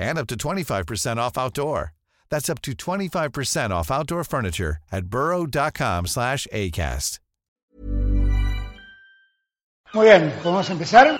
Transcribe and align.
and 0.00 0.18
up 0.18 0.26
to 0.28 0.34
25% 0.34 1.18
off 1.18 1.38
outdoor. 1.38 1.92
That's 2.30 2.48
up 2.48 2.60
to 2.62 2.72
25% 2.72 3.70
off 3.70 3.90
outdoor 3.90 4.24
furniture 4.24 4.78
at 4.90 5.06
burrow.com 5.06 6.06
slash 6.06 6.46
ACAST. 6.52 7.20
Muy 9.92 10.06
bien, 10.06 10.32
¿podemos 10.42 10.70
empezar? 10.70 11.18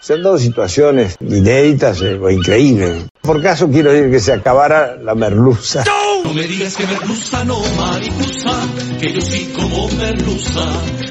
Son 0.00 0.22
dos 0.22 0.40
situaciones 0.40 1.16
inéditas 1.20 2.00
eh, 2.02 2.14
o 2.14 2.30
increíbles. 2.30 3.08
Por 3.20 3.42
caso 3.42 3.68
quiero 3.68 3.92
decir 3.92 4.10
que 4.10 4.20
se 4.20 4.32
acabara 4.32 4.96
la 4.96 5.14
merluza. 5.16 5.84
No 6.24 6.32
me 6.32 6.44
digas 6.44 6.76
que 6.76 6.86
merluza, 6.86 7.44
no 7.44 7.60
mariposa, 7.76 8.39
que 9.00 9.12
yo 9.12 9.20
sí 9.20 9.52
como 9.54 9.88
merluza. 9.88 10.60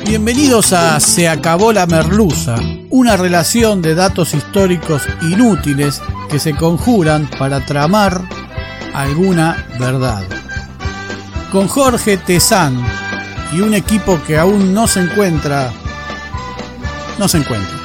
Bienvenidos 0.05 0.73
a 0.73 0.99
Se 0.99 1.27
acabó 1.27 1.73
la 1.73 1.85
merluza, 1.85 2.55
una 2.89 3.17
relación 3.17 3.81
de 3.81 3.95
datos 3.95 4.33
históricos 4.33 5.03
inútiles 5.21 6.01
que 6.29 6.39
se 6.39 6.55
conjuran 6.55 7.29
para 7.39 7.65
tramar 7.65 8.21
alguna 8.93 9.65
verdad. 9.79 10.23
Con 11.51 11.67
Jorge 11.67 12.17
Tezán 12.17 12.85
y 13.53 13.61
un 13.61 13.73
equipo 13.73 14.19
que 14.27 14.37
aún 14.37 14.73
no 14.73 14.87
se 14.87 15.01
encuentra, 15.01 15.71
no 17.17 17.27
se 17.27 17.39
encuentra. 17.39 17.78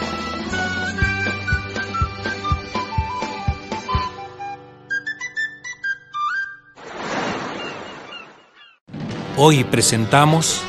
Hoy 9.36 9.64
presentamos 9.64 10.62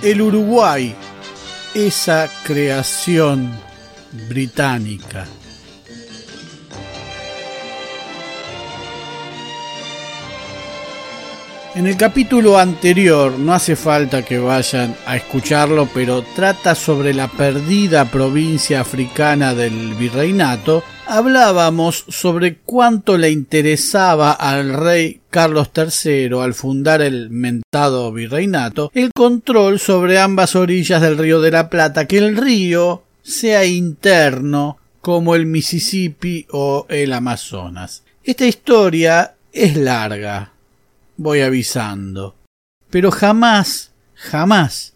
El 0.00 0.22
Uruguay, 0.22 0.94
esa 1.74 2.30
creación 2.42 3.52
británica. 4.30 5.26
En 11.74 11.86
el 11.86 11.98
capítulo 11.98 12.58
anterior, 12.58 13.38
no 13.38 13.52
hace 13.52 13.76
falta 13.76 14.24
que 14.24 14.38
vayan 14.38 14.96
a 15.06 15.16
escucharlo, 15.16 15.86
pero 15.92 16.22
trata 16.22 16.74
sobre 16.74 17.12
la 17.12 17.28
perdida 17.28 18.06
provincia 18.06 18.80
africana 18.80 19.54
del 19.54 19.94
virreinato, 19.96 20.82
hablábamos 21.10 22.04
sobre 22.08 22.58
cuánto 22.58 23.18
le 23.18 23.32
interesaba 23.32 24.30
al 24.30 24.72
rey 24.72 25.20
Carlos 25.28 25.70
III 25.76 26.40
al 26.40 26.54
fundar 26.54 27.02
el 27.02 27.30
mentado 27.30 28.12
virreinato 28.12 28.92
el 28.94 29.10
control 29.12 29.80
sobre 29.80 30.20
ambas 30.20 30.54
orillas 30.54 31.02
del 31.02 31.18
río 31.18 31.40
de 31.40 31.50
la 31.50 31.68
Plata, 31.68 32.06
que 32.06 32.18
el 32.18 32.36
río 32.36 33.02
sea 33.22 33.64
interno 33.64 34.78
como 35.00 35.34
el 35.34 35.46
Mississippi 35.46 36.46
o 36.52 36.86
el 36.88 37.12
Amazonas. 37.12 38.04
Esta 38.22 38.46
historia 38.46 39.34
es 39.52 39.76
larga, 39.76 40.52
voy 41.16 41.40
avisando, 41.40 42.36
pero 42.88 43.10
jamás, 43.10 43.90
jamás 44.14 44.94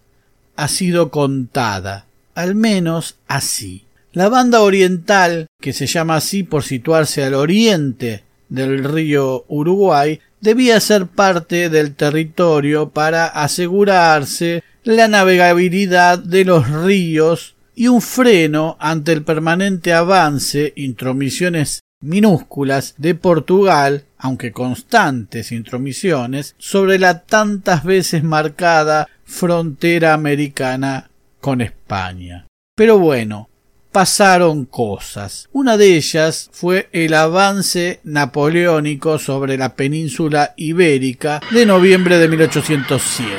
ha 0.55 0.69
sido 0.69 1.11
contada, 1.11 2.07
al 2.37 2.55
menos 2.55 3.17
así. 3.27 3.85
La 4.15 4.29
banda 4.29 4.63
oriental, 4.63 5.49
que 5.61 5.73
se 5.73 5.89
llama 5.89 6.15
así 6.15 6.45
por 6.45 6.63
situarse 6.63 7.25
al 7.25 7.35
oriente 7.35 8.23
del 8.49 8.85
río 8.85 9.45
Uruguay, 9.49 10.21
debía 10.41 10.79
ser 10.79 11.09
parte 11.09 11.69
del 11.69 11.97
territorio 11.97 12.91
para 12.91 13.27
asegurarse 13.27 14.63
la 14.85 15.09
navegabilidad 15.09 16.21
de 16.21 16.45
los 16.45 16.71
ríos 16.71 17.57
y 17.75 17.89
un 17.89 18.01
freno 18.01 18.77
ante 18.79 19.11
el 19.11 19.25
permanente 19.25 19.93
avance, 19.93 20.73
intromisiones 20.77 21.81
minúsculas 22.01 22.95
de 22.99 23.17
Portugal, 23.17 24.05
aunque 24.17 24.53
constantes 24.53 25.51
intromisiones, 25.51 26.55
sobre 26.57 27.01
la 27.01 27.25
tantas 27.25 27.83
veces 27.83 28.23
marcada 28.23 29.09
frontera 29.25 30.15
americana 30.15 31.11
con 31.41 31.61
España. 31.61 32.47
Pero 32.77 32.99
bueno, 32.99 33.49
pasaron 33.95 34.65
cosas. 34.65 35.49
Una 35.53 35.77
de 35.77 35.97
ellas 35.97 36.51
fue 36.53 36.89
el 36.91 37.15
avance 37.15 38.01
napoleónico 38.03 39.21
sobre 39.21 39.57
la 39.57 39.77
península 39.77 40.53
ibérica 40.57 41.41
de 41.53 41.65
noviembre 41.65 42.19
de 42.19 42.27
1807. 42.27 43.31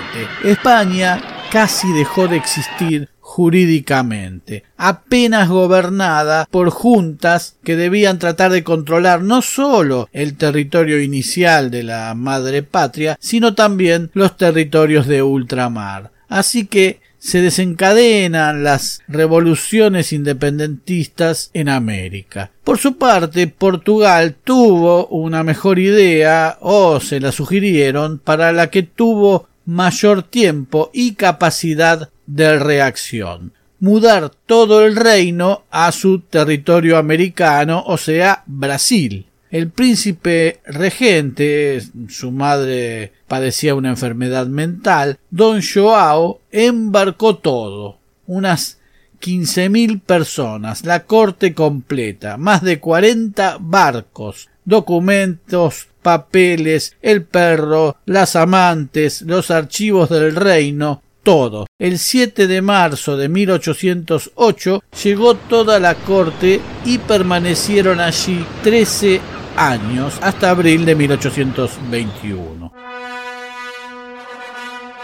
España 0.46 1.22
casi 1.52 1.92
dejó 1.92 2.30
de 2.30 2.38
existir 2.38 3.10
jurídicamente, 3.20 4.64
apenas 4.78 5.50
gobernada 5.50 6.48
por 6.50 6.70
juntas 6.70 7.58
que 7.66 7.76
debían 7.76 8.18
tratar 8.18 8.50
de 8.54 8.64
controlar 8.64 9.24
no 9.24 9.42
sólo 9.42 10.08
el 10.14 10.38
territorio 10.38 11.02
inicial 11.02 11.70
de 11.70 11.84
la 11.84 12.14
madre 12.16 12.64
patria, 12.64 13.18
sino 13.20 13.56
también 13.56 14.10
los 14.14 14.38
territorios 14.38 15.06
de 15.06 15.22
ultramar. 15.22 16.12
Así 16.30 16.66
que 16.66 17.02
se 17.26 17.42
desencadenan 17.42 18.64
las 18.64 19.02
revoluciones 19.08 20.14
independentistas 20.14 21.50
en 21.56 21.70
América. 21.70 22.52
Por 22.64 22.78
su 22.78 23.00
parte, 23.00 23.48
Portugal 23.48 24.36
tuvo 24.44 25.08
una 25.08 25.44
mejor 25.44 25.80
idea 25.80 26.60
o 26.62 27.00
se 27.00 27.20
la 27.20 27.32
sugirieron 27.32 28.20
para 28.20 28.52
la 28.52 28.70
que 28.70 28.84
tuvo 28.84 29.48
mayor 29.66 30.22
tiempo 30.22 30.92
y 30.94 31.16
capacidad 31.16 32.12
de 32.28 32.60
reacción. 32.60 33.54
Mudar 33.80 34.30
todo 34.46 34.86
el 34.86 34.96
reino 34.96 35.64
a 35.72 35.92
su 35.92 36.20
territorio 36.20 37.00
americano, 37.00 37.84
o 37.88 37.98
sea, 37.98 38.44
Brasil. 38.46 39.26
El 39.52 39.70
príncipe 39.70 40.60
regente, 40.66 41.82
su 42.10 42.32
madre 42.32 43.14
padecía 43.28 43.76
una 43.76 43.90
enfermedad 43.90 44.48
mental, 44.48 45.20
don 45.30 45.62
Joao 45.62 46.42
embarcó 46.52 47.38
todo, 47.38 48.00
unas 48.28 48.80
quince 49.20 49.70
mil 49.70 50.02
personas, 50.02 50.86
la 50.86 51.06
corte 51.06 51.54
completa, 51.54 52.38
más 52.38 52.62
de 52.64 52.80
cuarenta 52.80 53.58
barcos, 53.60 54.50
documentos, 54.66 55.88
papeles, 56.02 56.96
el 57.02 57.24
perro, 57.24 57.98
las 58.06 58.36
amantes, 58.36 59.22
los 59.22 59.52
archivos 59.52 60.10
del 60.10 60.36
reino, 60.36 61.02
todo. 61.26 61.66
El 61.78 62.00
7 62.00 62.48
de 62.48 62.62
marzo 62.62 63.18
de 63.18 63.28
1808 63.28 64.84
llegó 65.04 65.36
toda 65.36 65.78
la 65.82 65.96
corte 65.96 66.62
y 66.86 67.00
permanecieron 67.00 68.00
allí 68.00 68.46
trece 68.64 69.20
años 69.58 70.14
hasta 70.22 70.52
abril 70.52 70.86
de 70.86 70.96
1821. 70.96 72.72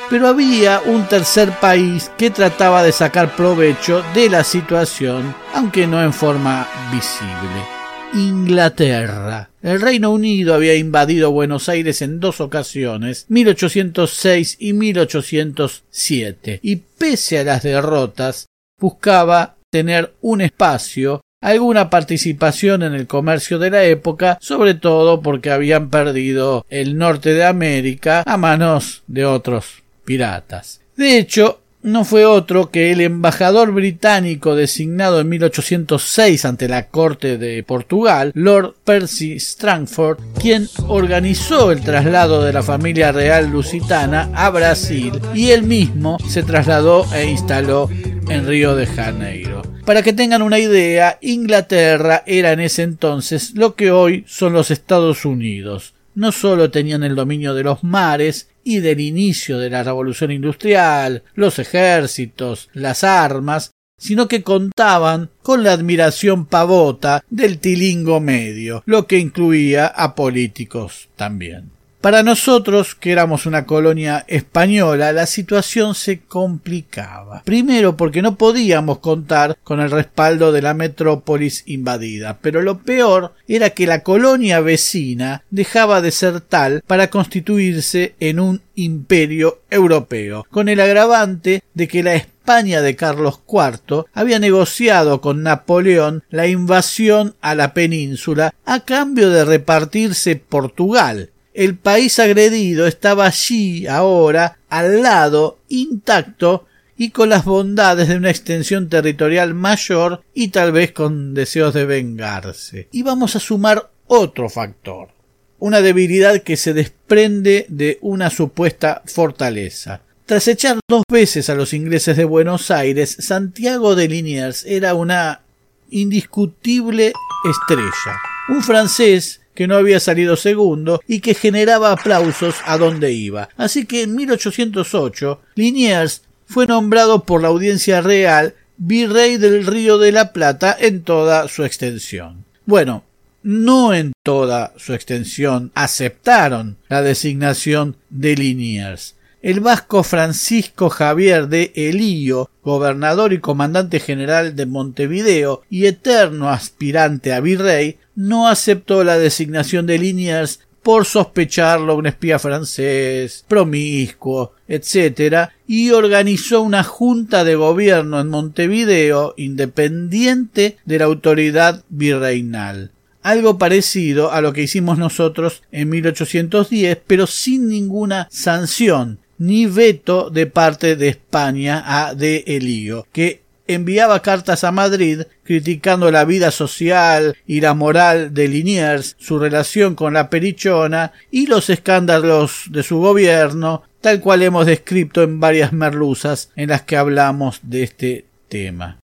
Pero 0.09 0.27
había 0.27 0.81
un 0.85 1.07
tercer 1.07 1.51
país 1.59 2.11
que 2.17 2.29
trataba 2.29 2.83
de 2.83 2.91
sacar 2.91 3.35
provecho 3.35 4.03
de 4.13 4.29
la 4.29 4.43
situación, 4.43 5.33
aunque 5.53 5.87
no 5.87 6.03
en 6.03 6.13
forma 6.13 6.67
visible. 6.93 7.80
Inglaterra. 8.13 9.49
El 9.61 9.79
Reino 9.79 10.11
Unido 10.11 10.53
había 10.53 10.75
invadido 10.75 11.31
Buenos 11.31 11.69
Aires 11.69 12.01
en 12.01 12.19
dos 12.19 12.41
ocasiones, 12.41 13.25
1806 13.29 14.57
y 14.59 14.73
1807, 14.73 16.59
y 16.61 16.75
pese 16.75 17.39
a 17.39 17.43
las 17.43 17.63
derrotas, 17.63 18.47
buscaba 18.79 19.55
tener 19.69 20.13
un 20.21 20.41
espacio, 20.41 21.21
alguna 21.41 21.89
participación 21.89 22.83
en 22.83 22.93
el 22.93 23.07
comercio 23.07 23.59
de 23.59 23.69
la 23.69 23.83
época, 23.85 24.37
sobre 24.41 24.73
todo 24.73 25.21
porque 25.21 25.51
habían 25.51 25.89
perdido 25.89 26.65
el 26.69 26.97
norte 26.97 27.33
de 27.33 27.45
América 27.45 28.23
a 28.25 28.37
manos 28.37 29.03
de 29.07 29.25
otros 29.25 29.83
piratas. 30.03 30.81
De 30.97 31.17
hecho, 31.17 31.60
no 31.83 32.05
fue 32.05 32.25
otro 32.25 32.69
que 32.69 32.91
el 32.91 33.01
embajador 33.01 33.71
británico 33.71 34.55
designado 34.55 35.19
en 35.19 35.29
1806 35.29 36.45
ante 36.45 36.67
la 36.67 36.87
corte 36.87 37.37
de 37.37 37.63
Portugal, 37.63 38.31
Lord 38.35 38.75
Percy 38.83 39.39
Strangford, 39.39 40.19
quien 40.39 40.67
organizó 40.87 41.71
el 41.71 41.81
traslado 41.81 42.43
de 42.43 42.53
la 42.53 42.63
familia 42.63 43.11
real 43.11 43.49
lusitana 43.49 44.29
a 44.33 44.49
Brasil 44.49 45.13
y 45.33 45.51
él 45.51 45.63
mismo 45.63 46.17
se 46.27 46.43
trasladó 46.43 47.05
e 47.13 47.25
instaló 47.25 47.89
en 48.29 48.47
Río 48.47 48.75
de 48.75 48.87
Janeiro. 48.87 49.61
Para 49.85 50.03
que 50.03 50.13
tengan 50.13 50.41
una 50.41 50.59
idea, 50.59 51.17
Inglaterra 51.21 52.23
era 52.25 52.51
en 52.51 52.59
ese 52.59 52.83
entonces 52.83 53.53
lo 53.55 53.75
que 53.75 53.91
hoy 53.91 54.23
son 54.27 54.53
los 54.53 54.71
Estados 54.71 55.25
Unidos. 55.25 55.93
No 56.15 56.31
solo 56.31 56.71
tenían 56.71 57.03
el 57.03 57.15
dominio 57.15 57.53
de 57.53 57.63
los 57.63 57.83
mares, 57.83 58.49
y 58.63 58.79
del 58.79 58.99
inicio 58.99 59.57
de 59.59 59.69
la 59.69 59.83
revolución 59.83 60.31
industrial, 60.31 61.23
los 61.33 61.59
ejércitos, 61.59 62.69
las 62.73 63.03
armas, 63.03 63.71
sino 63.97 64.27
que 64.27 64.43
contaban 64.43 65.29
con 65.41 65.63
la 65.63 65.73
admiración 65.73 66.45
pavota 66.45 67.23
del 67.29 67.59
tilingo 67.59 68.19
medio, 68.19 68.83
lo 68.85 69.05
que 69.05 69.19
incluía 69.19 69.87
a 69.87 70.15
políticos 70.15 71.09
también. 71.15 71.71
Para 72.01 72.23
nosotros, 72.23 72.95
que 72.95 73.11
éramos 73.11 73.45
una 73.45 73.67
colonia 73.67 74.25
española, 74.27 75.11
la 75.11 75.27
situación 75.27 75.93
se 75.93 76.21
complicaba. 76.21 77.43
Primero 77.45 77.95
porque 77.95 78.23
no 78.23 78.37
podíamos 78.37 78.97
contar 78.97 79.55
con 79.63 79.79
el 79.79 79.91
respaldo 79.91 80.51
de 80.51 80.63
la 80.63 80.73
metrópolis 80.73 81.61
invadida, 81.67 82.39
pero 82.41 82.63
lo 82.63 82.79
peor 82.79 83.35
era 83.47 83.69
que 83.69 83.85
la 83.85 84.01
colonia 84.01 84.61
vecina 84.61 85.43
dejaba 85.51 86.01
de 86.01 86.09
ser 86.09 86.41
tal 86.41 86.81
para 86.87 87.11
constituirse 87.11 88.15
en 88.19 88.39
un 88.39 88.63
imperio 88.73 89.59
europeo, 89.69 90.47
con 90.49 90.69
el 90.69 90.79
agravante 90.79 91.61
de 91.75 91.87
que 91.87 92.01
la 92.01 92.15
España 92.15 92.81
de 92.81 92.95
Carlos 92.95 93.41
IV 93.47 94.05
había 94.11 94.39
negociado 94.39 95.21
con 95.21 95.43
Napoleón 95.43 96.23
la 96.31 96.47
invasión 96.47 97.35
a 97.41 97.53
la 97.53 97.75
península 97.75 98.55
a 98.65 98.79
cambio 98.79 99.29
de 99.29 99.45
repartirse 99.45 100.35
Portugal, 100.35 101.29
el 101.53 101.77
país 101.77 102.19
agredido 102.19 102.87
estaba 102.87 103.25
allí 103.25 103.87
ahora, 103.87 104.59
al 104.69 105.01
lado, 105.01 105.59
intacto, 105.69 106.65
y 106.97 107.09
con 107.09 107.29
las 107.29 107.45
bondades 107.45 108.07
de 108.09 108.15
una 108.15 108.29
extensión 108.29 108.87
territorial 108.87 109.55
mayor 109.55 110.21
y 110.35 110.49
tal 110.49 110.71
vez 110.71 110.91
con 110.91 111.33
deseos 111.33 111.73
de 111.73 111.85
vengarse. 111.85 112.89
Y 112.91 113.01
vamos 113.01 113.35
a 113.35 113.39
sumar 113.39 113.89
otro 114.05 114.49
factor, 114.49 115.09
una 115.57 115.81
debilidad 115.81 116.43
que 116.43 116.57
se 116.57 116.73
desprende 116.73 117.65
de 117.69 117.97
una 118.01 118.29
supuesta 118.29 119.01
fortaleza. 119.05 120.01
Tras 120.27 120.47
echar 120.47 120.79
dos 120.87 121.03
veces 121.11 121.49
a 121.49 121.55
los 121.55 121.73
ingleses 121.73 122.15
de 122.17 122.23
Buenos 122.23 122.69
Aires, 122.69 123.17
Santiago 123.19 123.95
de 123.95 124.07
Liniers 124.07 124.63
era 124.65 124.93
una 124.93 125.41
indiscutible 125.89 127.13
estrella. 127.49 128.19
Un 128.49 128.61
francés 128.61 129.40
que 129.61 129.67
no 129.67 129.75
había 129.75 129.99
salido 129.99 130.37
segundo 130.37 131.03
y 131.07 131.19
que 131.19 131.35
generaba 131.35 131.91
aplausos 131.91 132.55
a 132.65 132.79
donde 132.79 133.11
iba. 133.11 133.49
Así 133.57 133.85
que 133.85 134.01
en 134.01 134.15
1808 134.15 135.39
Liniers 135.53 136.23
fue 136.47 136.65
nombrado 136.65 137.25
por 137.25 137.43
la 137.43 137.49
audiencia 137.49 138.01
real 138.01 138.55
virrey 138.77 139.37
del 139.37 139.67
Río 139.67 139.99
de 139.99 140.13
la 140.13 140.33
Plata 140.33 140.75
en 140.79 141.03
toda 141.03 141.47
su 141.47 141.63
extensión. 141.63 142.43
Bueno, 142.65 143.03
no 143.43 143.93
en 143.93 144.13
toda 144.23 144.73
su 144.77 144.95
extensión 144.95 145.71
aceptaron 145.75 146.77
la 146.89 147.03
designación 147.03 147.97
de 148.09 148.35
Liniers 148.35 149.13
el 149.41 149.59
vasco 149.59 150.03
Francisco 150.03 150.89
Javier 150.89 151.47
de 151.47 151.71
Elío, 151.75 152.49
gobernador 152.63 153.33
y 153.33 153.39
comandante 153.39 153.99
general 153.99 154.55
de 154.55 154.65
Montevideo 154.65 155.63
y 155.69 155.87
eterno 155.87 156.49
aspirante 156.49 157.33
a 157.33 157.39
virrey, 157.39 157.97
no 158.15 158.47
aceptó 158.47 159.03
la 159.03 159.17
designación 159.17 159.87
de 159.87 159.97
Liniers 159.97 160.59
por 160.83 161.05
sospecharlo 161.05 161.95
un 161.95 162.07
espía 162.07 162.39
francés, 162.39 163.45
promiscuo, 163.47 164.53
etc., 164.67 165.49
y 165.67 165.91
organizó 165.91 166.61
una 166.61 166.83
junta 166.83 167.43
de 167.43 167.55
gobierno 167.55 168.19
en 168.19 168.29
Montevideo 168.29 169.33
independiente 169.37 170.77
de 170.85 170.99
la 170.99 171.05
autoridad 171.05 171.83
virreinal. 171.89 172.91
Algo 173.21 173.59
parecido 173.59 174.31
a 174.31 174.41
lo 174.41 174.51
que 174.53 174.63
hicimos 174.63 174.97
nosotros 174.97 175.61
en 175.71 175.89
1810, 175.89 176.97
pero 177.05 177.27
sin 177.27 177.67
ninguna 177.67 178.27
sanción, 178.31 179.19
ni 179.41 179.65
veto 179.65 180.29
de 180.29 180.45
parte 180.45 180.95
de 180.95 181.07
España 181.07 181.83
a 181.83 182.13
de 182.13 182.43
Elío, 182.45 183.07
que 183.11 183.41
enviaba 183.65 184.21
cartas 184.21 184.63
a 184.63 184.71
Madrid 184.71 185.23
criticando 185.43 186.11
la 186.11 186.25
vida 186.25 186.51
social 186.51 187.35
y 187.47 187.59
la 187.59 187.73
moral 187.73 188.35
de 188.35 188.47
Liniers, 188.47 189.15
su 189.17 189.39
relación 189.39 189.95
con 189.95 190.13
la 190.13 190.29
perichona 190.29 191.13
y 191.31 191.47
los 191.47 191.71
escándalos 191.71 192.65
de 192.69 192.83
su 192.83 192.99
gobierno, 192.99 193.81
tal 193.99 194.21
cual 194.21 194.43
hemos 194.43 194.67
descrito 194.67 195.23
en 195.23 195.39
varias 195.39 195.73
merluzas 195.73 196.51
en 196.55 196.69
las 196.69 196.83
que 196.83 196.97
hablamos 196.97 197.61
de 197.63 197.81
este 197.81 198.25
tema. 198.47 198.99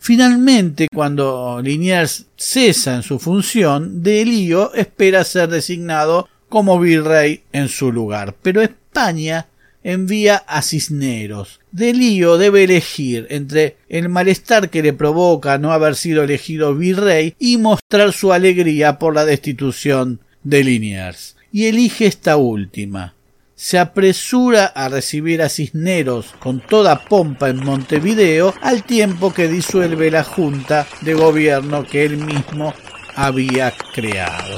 Finalmente, 0.00 0.88
cuando 0.92 1.60
Liniers 1.62 2.26
cesa 2.36 2.96
en 2.96 3.04
su 3.04 3.20
función, 3.20 4.02
de 4.02 4.22
Elío 4.22 4.74
espera 4.74 5.22
ser 5.22 5.48
designado 5.48 6.28
como 6.48 6.80
virrey 6.80 7.44
en 7.52 7.68
su 7.68 7.92
lugar, 7.92 8.34
pero 8.42 8.60
España 8.60 9.46
envía 9.88 10.44
a 10.46 10.60
Cisneros. 10.60 11.60
Delío 11.72 12.36
debe 12.36 12.64
elegir 12.64 13.26
entre 13.30 13.78
el 13.88 14.10
malestar 14.10 14.68
que 14.68 14.82
le 14.82 14.92
provoca 14.92 15.56
no 15.56 15.72
haber 15.72 15.94
sido 15.94 16.24
elegido 16.24 16.74
virrey 16.74 17.34
y 17.38 17.56
mostrar 17.56 18.12
su 18.12 18.34
alegría 18.34 18.98
por 18.98 19.14
la 19.14 19.24
destitución 19.24 20.20
de 20.42 20.62
Liniers. 20.62 21.36
Y 21.50 21.66
elige 21.66 22.04
esta 22.04 22.36
última. 22.36 23.14
Se 23.54 23.78
apresura 23.78 24.66
a 24.66 24.90
recibir 24.90 25.40
a 25.40 25.48
Cisneros 25.48 26.34
con 26.38 26.60
toda 26.60 27.06
pompa 27.06 27.48
en 27.48 27.64
Montevideo 27.64 28.52
al 28.60 28.84
tiempo 28.84 29.32
que 29.32 29.48
disuelve 29.48 30.10
la 30.10 30.22
junta 30.22 30.86
de 31.00 31.14
gobierno 31.14 31.84
que 31.84 32.04
él 32.04 32.18
mismo 32.18 32.74
había 33.16 33.72
creado. 33.94 34.56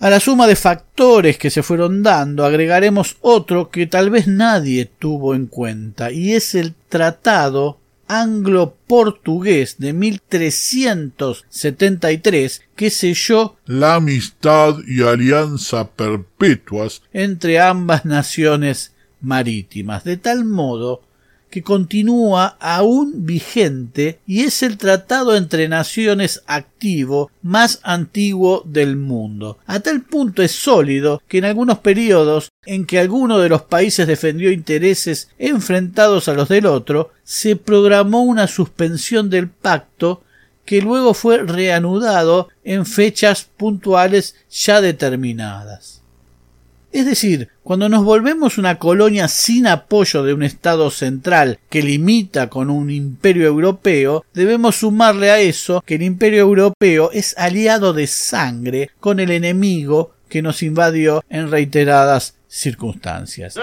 A 0.00 0.10
la 0.10 0.20
suma 0.20 0.46
de 0.46 0.54
factores 0.54 1.38
que 1.38 1.50
se 1.50 1.64
fueron 1.64 2.04
dando 2.04 2.44
agregaremos 2.44 3.16
otro 3.20 3.68
que 3.68 3.88
tal 3.88 4.10
vez 4.10 4.28
nadie 4.28 4.84
tuvo 4.84 5.34
en 5.34 5.46
cuenta 5.46 6.12
y 6.12 6.34
es 6.34 6.54
el 6.54 6.74
Tratado 6.88 7.80
anglo-portugués 8.06 9.78
de 9.78 9.92
1373 9.92 12.62
que 12.76 12.90
selló 12.90 13.56
la 13.66 13.96
amistad 13.96 14.76
y 14.86 15.02
alianza 15.02 15.88
perpetuas 15.88 17.02
entre 17.12 17.58
ambas 17.58 18.04
naciones 18.04 18.92
marítimas, 19.20 20.04
de 20.04 20.16
tal 20.16 20.44
modo 20.44 21.02
que 21.50 21.62
continúa 21.62 22.56
aún 22.60 23.26
vigente 23.26 24.18
y 24.26 24.40
es 24.42 24.62
el 24.62 24.78
tratado 24.78 25.36
entre 25.36 25.68
naciones 25.68 26.42
activo 26.46 27.30
más 27.42 27.80
antiguo 27.82 28.62
del 28.66 28.96
mundo. 28.96 29.58
A 29.66 29.80
tal 29.80 30.02
punto 30.02 30.42
es 30.42 30.52
sólido 30.52 31.22
que 31.28 31.38
en 31.38 31.44
algunos 31.44 31.78
periodos 31.78 32.50
en 32.66 32.84
que 32.84 32.98
alguno 32.98 33.38
de 33.38 33.48
los 33.48 33.62
países 33.62 34.06
defendió 34.06 34.52
intereses 34.52 35.30
enfrentados 35.38 36.28
a 36.28 36.34
los 36.34 36.48
del 36.48 36.66
otro, 36.66 37.12
se 37.24 37.56
programó 37.56 38.22
una 38.22 38.46
suspensión 38.46 39.30
del 39.30 39.48
pacto 39.48 40.22
que 40.66 40.82
luego 40.82 41.14
fue 41.14 41.38
reanudado 41.38 42.48
en 42.62 42.84
fechas 42.84 43.48
puntuales 43.56 44.36
ya 44.50 44.82
determinadas. 44.82 45.97
Es 46.98 47.06
decir, 47.06 47.48
cuando 47.62 47.88
nos 47.88 48.02
volvemos 48.02 48.58
una 48.58 48.80
colonia 48.80 49.28
sin 49.28 49.68
apoyo 49.68 50.24
de 50.24 50.34
un 50.34 50.42
Estado 50.42 50.90
central 50.90 51.60
que 51.70 51.80
limita 51.80 52.50
con 52.50 52.70
un 52.70 52.90
imperio 52.90 53.46
europeo, 53.46 54.24
debemos 54.34 54.80
sumarle 54.80 55.30
a 55.30 55.38
eso 55.38 55.80
que 55.86 55.94
el 55.94 56.02
imperio 56.02 56.40
europeo 56.40 57.12
es 57.12 57.38
aliado 57.38 57.92
de 57.92 58.08
sangre 58.08 58.90
con 58.98 59.20
el 59.20 59.30
enemigo 59.30 60.16
que 60.28 60.42
nos 60.42 60.60
invadió 60.64 61.22
en 61.30 61.52
reiteradas 61.52 62.34
circunstancias. 62.48 63.54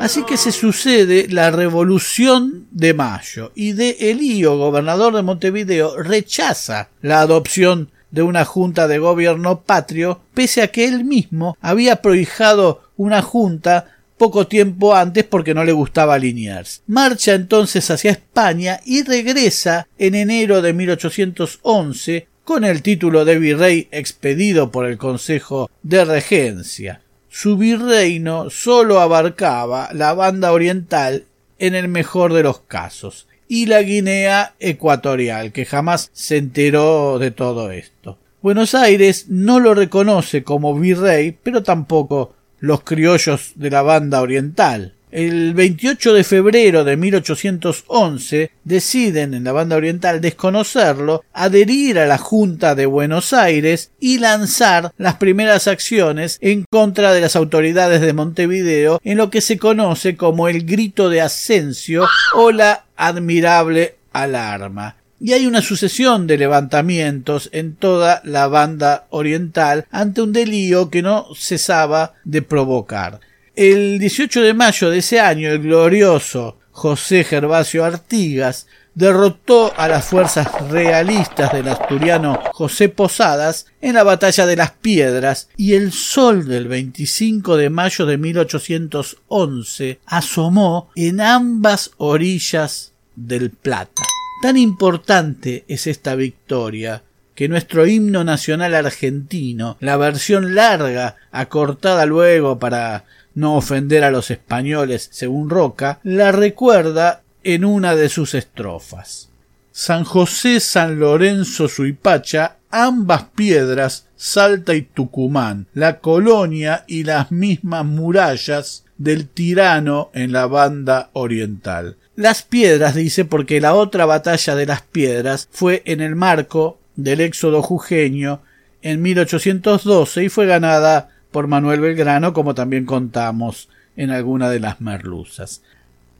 Así 0.00 0.24
que 0.24 0.36
se 0.36 0.50
sucede 0.50 1.28
la 1.28 1.52
Revolución 1.52 2.66
de 2.72 2.92
Mayo 2.92 3.52
y 3.54 3.72
de 3.72 3.90
Elío, 4.00 4.58
gobernador 4.58 5.14
de 5.14 5.22
Montevideo, 5.22 6.02
rechaza 6.02 6.88
la 7.02 7.20
adopción 7.20 7.90
de 8.12 8.22
una 8.22 8.44
junta 8.44 8.86
de 8.86 8.98
gobierno 8.98 9.62
patrio, 9.62 10.20
pese 10.34 10.62
a 10.62 10.68
que 10.68 10.84
él 10.84 11.04
mismo 11.04 11.56
había 11.60 11.96
prohijado 11.96 12.82
una 12.96 13.22
junta 13.22 13.96
poco 14.16 14.46
tiempo 14.46 14.94
antes 14.94 15.24
porque 15.24 15.54
no 15.54 15.64
le 15.64 15.72
gustaba 15.72 16.18
Liniers. 16.18 16.82
Marcha 16.86 17.34
entonces 17.34 17.90
hacia 17.90 18.12
España 18.12 18.78
y 18.84 19.02
regresa 19.02 19.88
en 19.98 20.14
enero 20.14 20.62
de 20.62 20.72
1811 20.72 22.28
con 22.44 22.64
el 22.64 22.82
título 22.82 23.24
de 23.24 23.38
virrey 23.38 23.88
expedido 23.90 24.70
por 24.70 24.86
el 24.86 24.98
Consejo 24.98 25.70
de 25.82 26.04
Regencia. 26.04 27.00
Su 27.28 27.56
virreino 27.56 28.50
sólo 28.50 29.00
abarcaba 29.00 29.88
la 29.92 30.12
banda 30.12 30.52
oriental 30.52 31.24
en 31.58 31.74
el 31.74 31.88
mejor 31.88 32.34
de 32.34 32.42
los 32.42 32.60
casos 32.60 33.26
y 33.52 33.66
la 33.66 33.82
Guinea 33.82 34.54
ecuatorial, 34.60 35.52
que 35.52 35.66
jamás 35.66 36.08
se 36.14 36.38
enteró 36.38 37.18
de 37.18 37.32
todo 37.32 37.70
esto. 37.70 38.16
Buenos 38.40 38.74
Aires 38.74 39.26
no 39.28 39.60
lo 39.60 39.74
reconoce 39.74 40.42
como 40.42 40.74
virrey, 40.74 41.36
pero 41.42 41.62
tampoco 41.62 42.34
los 42.60 42.82
criollos 42.82 43.52
de 43.56 43.68
la 43.68 43.82
banda 43.82 44.22
oriental. 44.22 44.94
El 45.10 45.52
28 45.52 46.14
de 46.14 46.24
febrero 46.24 46.84
de 46.84 46.96
1811 46.96 48.50
deciden 48.64 49.34
en 49.34 49.44
la 49.44 49.52
banda 49.52 49.76
oriental 49.76 50.22
desconocerlo, 50.22 51.22
adherir 51.34 51.98
a 51.98 52.06
la 52.06 52.16
Junta 52.16 52.74
de 52.74 52.86
Buenos 52.86 53.34
Aires 53.34 53.90
y 54.00 54.18
lanzar 54.18 54.94
las 54.96 55.16
primeras 55.16 55.68
acciones 55.68 56.38
en 56.40 56.64
contra 56.70 57.12
de 57.12 57.20
las 57.20 57.36
autoridades 57.36 58.00
de 58.00 58.14
Montevideo 58.14 58.98
en 59.04 59.18
lo 59.18 59.28
que 59.28 59.42
se 59.42 59.58
conoce 59.58 60.16
como 60.16 60.48
el 60.48 60.64
grito 60.64 61.10
de 61.10 61.20
Ascencio 61.20 62.06
o 62.34 62.50
la 62.50 62.86
admirable 63.06 63.96
alarma 64.12 64.96
y 65.20 65.32
hay 65.34 65.46
una 65.46 65.62
sucesión 65.62 66.26
de 66.26 66.36
levantamientos 66.36 67.48
en 67.52 67.76
toda 67.76 68.20
la 68.24 68.48
banda 68.48 69.06
oriental 69.10 69.86
ante 69.92 70.20
un 70.20 70.32
delío 70.32 70.90
que 70.90 71.00
no 71.00 71.28
cesaba 71.36 72.14
de 72.24 72.42
provocar. 72.42 73.20
El 73.54 74.00
18 74.00 74.42
de 74.42 74.54
mayo 74.54 74.90
de 74.90 74.98
ese 74.98 75.20
año, 75.20 75.48
el 75.50 75.60
glorioso 75.60 76.58
José 76.72 77.22
Gervasio 77.22 77.84
Artigas 77.84 78.66
derrotó 78.94 79.72
a 79.76 79.88
las 79.88 80.04
fuerzas 80.04 80.48
realistas 80.68 81.52
del 81.52 81.68
asturiano 81.68 82.40
José 82.52 82.88
Posadas 82.88 83.66
en 83.80 83.94
la 83.94 84.02
batalla 84.02 84.44
de 84.44 84.56
las 84.56 84.72
Piedras 84.72 85.48
y 85.56 85.74
el 85.74 85.92
sol 85.92 86.46
del 86.46 86.68
25 86.68 87.56
de 87.56 87.70
mayo 87.70 88.06
de 88.06 88.18
1811 88.18 90.00
asomó 90.06 90.90
en 90.94 91.20
ambas 91.20 91.92
orillas 91.96 92.91
del 93.16 93.50
Plata. 93.50 94.02
Tan 94.42 94.56
importante 94.56 95.64
es 95.68 95.86
esta 95.86 96.14
victoria 96.14 97.02
que 97.34 97.48
nuestro 97.48 97.86
himno 97.86 98.24
nacional 98.24 98.74
argentino, 98.74 99.76
la 99.80 99.96
versión 99.96 100.54
larga, 100.54 101.16
acortada 101.30 102.06
luego 102.06 102.58
para 102.58 103.04
no 103.34 103.56
ofender 103.56 104.04
a 104.04 104.10
los 104.10 104.30
españoles, 104.30 105.08
según 105.12 105.48
Roca, 105.48 106.00
la 106.02 106.32
recuerda 106.32 107.22
en 107.42 107.64
una 107.64 107.94
de 107.94 108.08
sus 108.08 108.34
estrofas. 108.34 109.30
San 109.70 110.04
José, 110.04 110.60
San 110.60 110.98
Lorenzo, 110.98 111.68
Suipacha, 111.68 112.58
ambas 112.70 113.24
piedras, 113.34 114.08
Salta 114.16 114.74
y 114.74 114.82
Tucumán, 114.82 115.66
la 115.72 115.98
colonia 116.00 116.84
y 116.86 117.04
las 117.04 117.32
mismas 117.32 117.84
murallas 117.84 118.84
del 118.98 119.28
tirano 119.28 120.10
en 120.12 120.32
la 120.32 120.46
banda 120.46 121.10
oriental. 121.14 121.96
Las 122.14 122.42
piedras, 122.42 122.94
dice, 122.94 123.24
porque 123.24 123.60
la 123.60 123.74
otra 123.74 124.04
batalla 124.04 124.54
de 124.54 124.66
las 124.66 124.82
piedras 124.82 125.48
fue 125.50 125.82
en 125.86 126.00
el 126.00 126.14
marco 126.14 126.78
del 126.96 127.20
éxodo 127.20 127.62
jujeño 127.62 128.42
en 128.82 129.00
1812 129.00 130.24
y 130.24 130.28
fue 130.28 130.46
ganada 130.46 131.10
por 131.30 131.46
Manuel 131.46 131.80
Belgrano, 131.80 132.34
como 132.34 132.54
también 132.54 132.84
contamos 132.84 133.68
en 133.96 134.10
alguna 134.10 134.50
de 134.50 134.60
las 134.60 134.80
merluzas. 134.80 135.62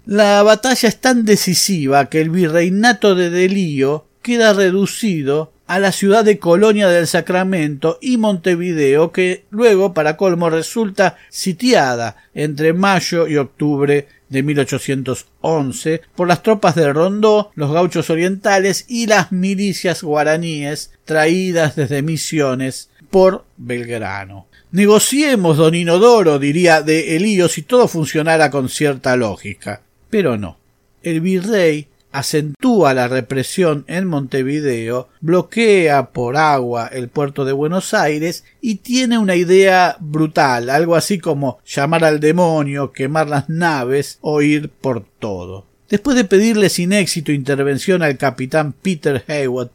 La 0.06 0.42
batalla 0.42 0.88
es 0.88 1.00
tan 1.00 1.25
decisiva 1.25 2.06
que 2.06 2.20
el 2.20 2.30
virreinato 2.30 3.14
de 3.14 3.30
Delío 3.30 4.06
queda 4.22 4.52
reducido 4.52 5.52
a 5.66 5.78
la 5.78 5.92
ciudad 5.92 6.25
de 6.25 6.38
Colonia 6.38 6.88
del 6.88 7.06
Sacramento 7.06 7.99
y 8.00 8.16
Montevideo, 8.16 9.12
que 9.12 9.44
luego, 9.50 9.94
para 9.94 10.16
colmo, 10.16 10.50
resulta 10.50 11.16
sitiada 11.28 12.16
entre 12.34 12.72
mayo 12.72 13.26
y 13.26 13.37
octubre 13.37 14.08
de 14.32 14.42
1811 14.42 16.00
por 16.16 16.26
las 16.26 16.42
tropas 16.42 16.74
de 16.74 16.92
Rondó, 16.92 17.52
los 17.54 17.70
gauchos 17.70 18.10
orientales 18.10 18.86
y 18.88 19.06
las 19.06 19.30
milicias 19.30 20.02
guaraníes 20.02 20.92
traídas 21.04 21.76
desde 21.76 22.02
Misiones 22.02 22.90
por 23.10 23.44
Belgrano. 23.58 24.46
Negociemos, 24.72 25.58
don 25.58 25.74
Inodoro, 25.74 26.38
diría 26.38 26.80
de 26.80 27.14
Elío, 27.16 27.48
si 27.48 27.62
todo 27.62 27.86
funcionara 27.86 28.50
con 28.50 28.70
cierta 28.70 29.16
lógica. 29.16 29.82
Pero 30.08 30.38
no. 30.38 30.58
El 31.02 31.20
virrey 31.20 31.88
acentúa 32.12 32.95
la 32.95 33.09
represión 33.09 33.85
en 33.88 34.07
Montevideo, 34.07 35.09
bloquea 35.21 36.11
por 36.11 36.37
agua 36.37 36.88
el 36.92 37.09
puerto 37.09 37.45
de 37.45 37.52
Buenos 37.52 37.95
Aires 37.95 38.45
y 38.61 38.76
tiene 38.76 39.19
una 39.19 39.35
idea 39.35 39.97
brutal, 39.99 40.71
algo 40.71 40.95
así 40.95 41.19
como 41.19 41.59
llamar 41.66 42.04
al 42.04 42.21
demonio, 42.21 42.92
quemar 42.92 43.28
las 43.28 43.49
naves 43.49 44.19
o 44.21 44.42
ir 44.42 44.69
por 44.69 45.04
todo. 45.19 45.66
Después 45.88 46.16
de 46.16 46.25
pedirle 46.25 46.69
sin 46.69 46.92
éxito 46.92 47.33
intervención 47.33 48.02
al 48.02 48.16
capitán 48.16 48.73
Peter 48.73 49.25
Hayward 49.26 49.71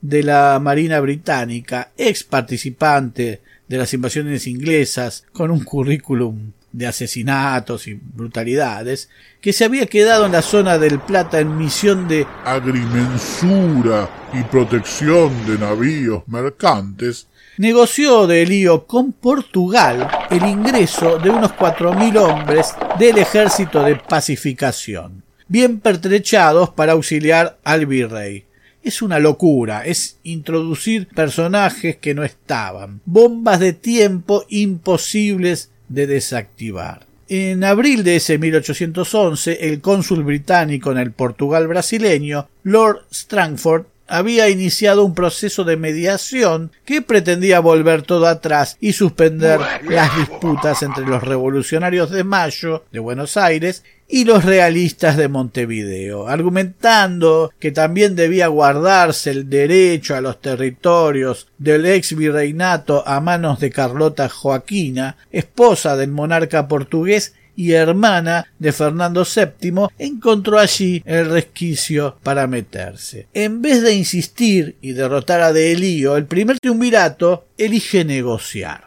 de 0.00 0.22
la 0.22 0.58
Marina 0.62 1.00
Británica, 1.00 1.90
ex 1.96 2.22
participante 2.22 3.40
de 3.66 3.78
las 3.78 3.92
invasiones 3.94 4.46
inglesas 4.46 5.24
con 5.32 5.50
un 5.50 5.64
currículum 5.64 6.52
de 6.76 6.86
asesinatos 6.86 7.88
y 7.88 7.94
brutalidades, 7.94 9.08
que 9.40 9.54
se 9.54 9.64
había 9.64 9.86
quedado 9.86 10.26
en 10.26 10.32
la 10.32 10.42
zona 10.42 10.76
del 10.76 11.00
Plata 11.00 11.40
en 11.40 11.56
misión 11.56 12.06
de 12.06 12.26
agrimensura 12.44 14.10
y 14.34 14.42
protección 14.42 15.46
de 15.46 15.58
navíos 15.58 16.22
mercantes, 16.26 17.28
negoció 17.56 18.26
de 18.26 18.44
lío 18.44 18.86
con 18.86 19.12
Portugal 19.12 20.06
el 20.30 20.44
ingreso 20.44 21.18
de 21.18 21.30
unos 21.30 21.54
cuatro 21.54 21.94
mil 21.94 22.18
hombres 22.18 22.74
del 22.98 23.16
ejército 23.16 23.82
de 23.82 23.96
pacificación, 23.96 25.22
bien 25.48 25.80
pertrechados 25.80 26.68
para 26.68 26.92
auxiliar 26.92 27.58
al 27.64 27.86
virrey. 27.86 28.44
Es 28.82 29.00
una 29.00 29.18
locura, 29.18 29.86
es 29.86 30.18
introducir 30.24 31.08
personajes 31.08 31.96
que 31.96 32.12
no 32.12 32.22
estaban, 32.22 33.00
bombas 33.06 33.60
de 33.60 33.72
tiempo 33.72 34.44
imposibles 34.50 35.70
de 35.88 36.06
desactivar. 36.06 37.06
En 37.28 37.64
abril 37.64 38.04
de 38.04 38.16
ese 38.16 38.38
1811, 38.38 39.68
el 39.68 39.80
cónsul 39.80 40.22
británico 40.22 40.92
en 40.92 40.98
el 40.98 41.10
Portugal 41.10 41.66
brasileño, 41.66 42.48
Lord 42.62 43.06
Strangford, 43.10 43.86
había 44.08 44.48
iniciado 44.48 45.04
un 45.04 45.14
proceso 45.14 45.64
de 45.64 45.76
mediación 45.76 46.72
que 46.84 47.02
pretendía 47.02 47.60
volver 47.60 48.02
todo 48.02 48.26
atrás 48.26 48.76
y 48.80 48.92
suspender 48.92 49.60
las 49.88 50.16
disputas 50.16 50.82
entre 50.82 51.06
los 51.06 51.22
revolucionarios 51.22 52.10
de 52.10 52.24
Mayo 52.24 52.84
de 52.92 52.98
Buenos 52.98 53.36
Aires 53.36 53.82
y 54.08 54.24
los 54.24 54.44
realistas 54.44 55.16
de 55.16 55.28
Montevideo, 55.28 56.28
argumentando 56.28 57.52
que 57.58 57.72
también 57.72 58.14
debía 58.14 58.46
guardarse 58.46 59.30
el 59.30 59.50
derecho 59.50 60.14
a 60.14 60.20
los 60.20 60.40
territorios 60.40 61.48
del 61.58 61.86
ex 61.86 62.14
virreinato 62.14 63.02
a 63.06 63.20
manos 63.20 63.58
de 63.58 63.70
Carlota 63.70 64.28
Joaquina, 64.28 65.16
esposa 65.32 65.96
del 65.96 66.10
monarca 66.10 66.68
portugués 66.68 67.34
y 67.56 67.72
hermana 67.72 68.46
de 68.58 68.72
Fernando 68.72 69.24
VII, 69.24 69.88
encontró 69.98 70.58
allí 70.58 71.02
el 71.06 71.30
resquicio 71.30 72.18
para 72.22 72.46
meterse. 72.46 73.26
En 73.32 73.62
vez 73.62 73.82
de 73.82 73.94
insistir 73.94 74.76
y 74.80 74.92
derrotar 74.92 75.40
a 75.40 75.52
De 75.52 75.72
Elío, 75.72 76.16
el 76.16 76.26
primer 76.26 76.60
triunvirato 76.60 77.46
elige 77.56 78.04
negociar. 78.04 78.86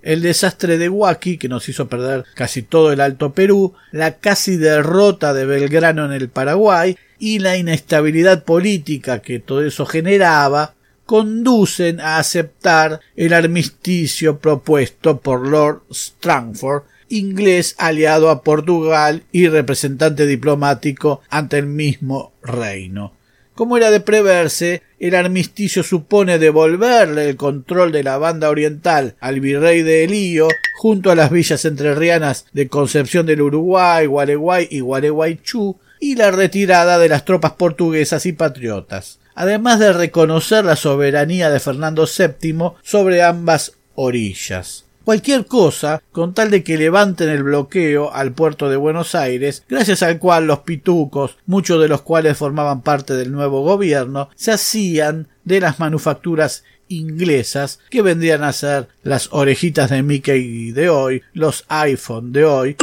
El 0.00 0.22
desastre 0.22 0.78
de 0.78 0.88
Huaki, 0.88 1.38
que 1.38 1.48
nos 1.48 1.68
hizo 1.68 1.88
perder 1.88 2.24
casi 2.34 2.62
todo 2.62 2.92
el 2.92 3.00
Alto 3.00 3.32
Perú, 3.32 3.74
la 3.90 4.18
casi 4.18 4.56
derrota 4.56 5.32
de 5.32 5.46
Belgrano 5.46 6.04
en 6.04 6.12
el 6.12 6.28
Paraguay 6.28 6.96
y 7.18 7.38
la 7.38 7.56
inestabilidad 7.56 8.44
política 8.44 9.20
que 9.20 9.38
todo 9.38 9.64
eso 9.64 9.86
generaba, 9.86 10.74
conducen 11.06 12.00
a 12.00 12.18
aceptar 12.18 13.00
el 13.16 13.32
armisticio 13.32 14.38
propuesto 14.38 15.20
por 15.20 15.46
Lord 15.46 15.82
Strangford 15.90 16.84
inglés 17.08 17.74
aliado 17.78 18.30
a 18.30 18.42
Portugal 18.42 19.22
y 19.32 19.48
representante 19.48 20.26
diplomático 20.26 21.20
ante 21.30 21.58
el 21.58 21.66
mismo 21.66 22.32
reino. 22.42 23.12
Como 23.54 23.76
era 23.76 23.92
de 23.92 24.00
preverse, 24.00 24.82
el 24.98 25.14
armisticio 25.14 25.84
supone 25.84 26.40
devolverle 26.40 27.28
el 27.28 27.36
control 27.36 27.92
de 27.92 28.02
la 28.02 28.18
banda 28.18 28.50
oriental 28.50 29.14
al 29.20 29.38
virrey 29.38 29.82
de 29.82 30.04
Elío, 30.04 30.48
junto 30.76 31.12
a 31.12 31.14
las 31.14 31.30
villas 31.30 31.64
entrerrianas 31.64 32.46
de 32.52 32.68
Concepción 32.68 33.26
del 33.26 33.42
Uruguay, 33.42 34.06
Gualeguay 34.06 34.66
y 34.70 34.80
Gualeguaychú, 34.80 35.76
y 36.00 36.16
la 36.16 36.32
retirada 36.32 36.98
de 36.98 37.08
las 37.08 37.24
tropas 37.24 37.52
portuguesas 37.52 38.26
y 38.26 38.32
patriotas, 38.32 39.20
además 39.36 39.78
de 39.78 39.92
reconocer 39.92 40.64
la 40.64 40.74
soberanía 40.74 41.48
de 41.48 41.60
Fernando 41.60 42.06
VII 42.06 42.72
sobre 42.82 43.22
ambas 43.22 43.74
orillas 43.94 44.83
cualquier 45.04 45.46
cosa 45.46 46.02
con 46.12 46.34
tal 46.34 46.50
de 46.50 46.64
que 46.64 46.78
levanten 46.78 47.28
el 47.28 47.42
bloqueo 47.42 48.12
al 48.12 48.32
puerto 48.32 48.68
de 48.68 48.76
Buenos 48.76 49.14
Aires, 49.14 49.64
gracias 49.68 50.02
al 50.02 50.18
cual 50.18 50.46
los 50.46 50.60
pitucos, 50.60 51.36
muchos 51.46 51.80
de 51.80 51.88
los 51.88 52.02
cuales 52.02 52.36
formaban 52.36 52.82
parte 52.82 53.14
del 53.14 53.32
nuevo 53.32 53.62
gobierno, 53.62 54.30
se 54.34 54.52
hacían 54.52 55.28
de 55.44 55.60
las 55.60 55.78
manufacturas 55.78 56.64
inglesas 56.88 57.80
que 57.90 58.02
vendrían 58.02 58.42
a 58.42 58.52
ser 58.52 58.88
las 59.02 59.28
orejitas 59.32 59.90
de 59.90 60.02
Mickey 60.02 60.72
de 60.72 60.88
hoy, 60.88 61.22
los 61.32 61.64
iPhone 61.68 62.32
de 62.32 62.44
hoy. 62.44 62.76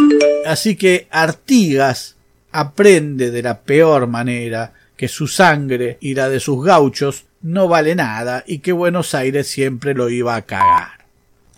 Así 0.46 0.76
que 0.76 1.08
Artigas 1.12 2.16
aprende 2.52 3.32
de 3.32 3.44
la 3.44 3.62
peor 3.62 4.08
manera 4.08 4.74
que 4.98 5.08
su 5.08 5.28
sangre 5.28 5.98
y 6.02 6.14
la 6.14 6.30
de 6.30 6.40
sus 6.40 6.64
gauchos 6.64 7.26
no 7.42 7.68
vale 7.68 7.96
nada 7.96 8.44
y 8.46 8.60
que 8.60 8.72
Buenos 8.72 9.16
Aires 9.16 9.48
siempre 9.48 9.94
lo 9.94 10.10
iba 10.10 10.36
a 10.36 10.44
cagar. 10.44 11.01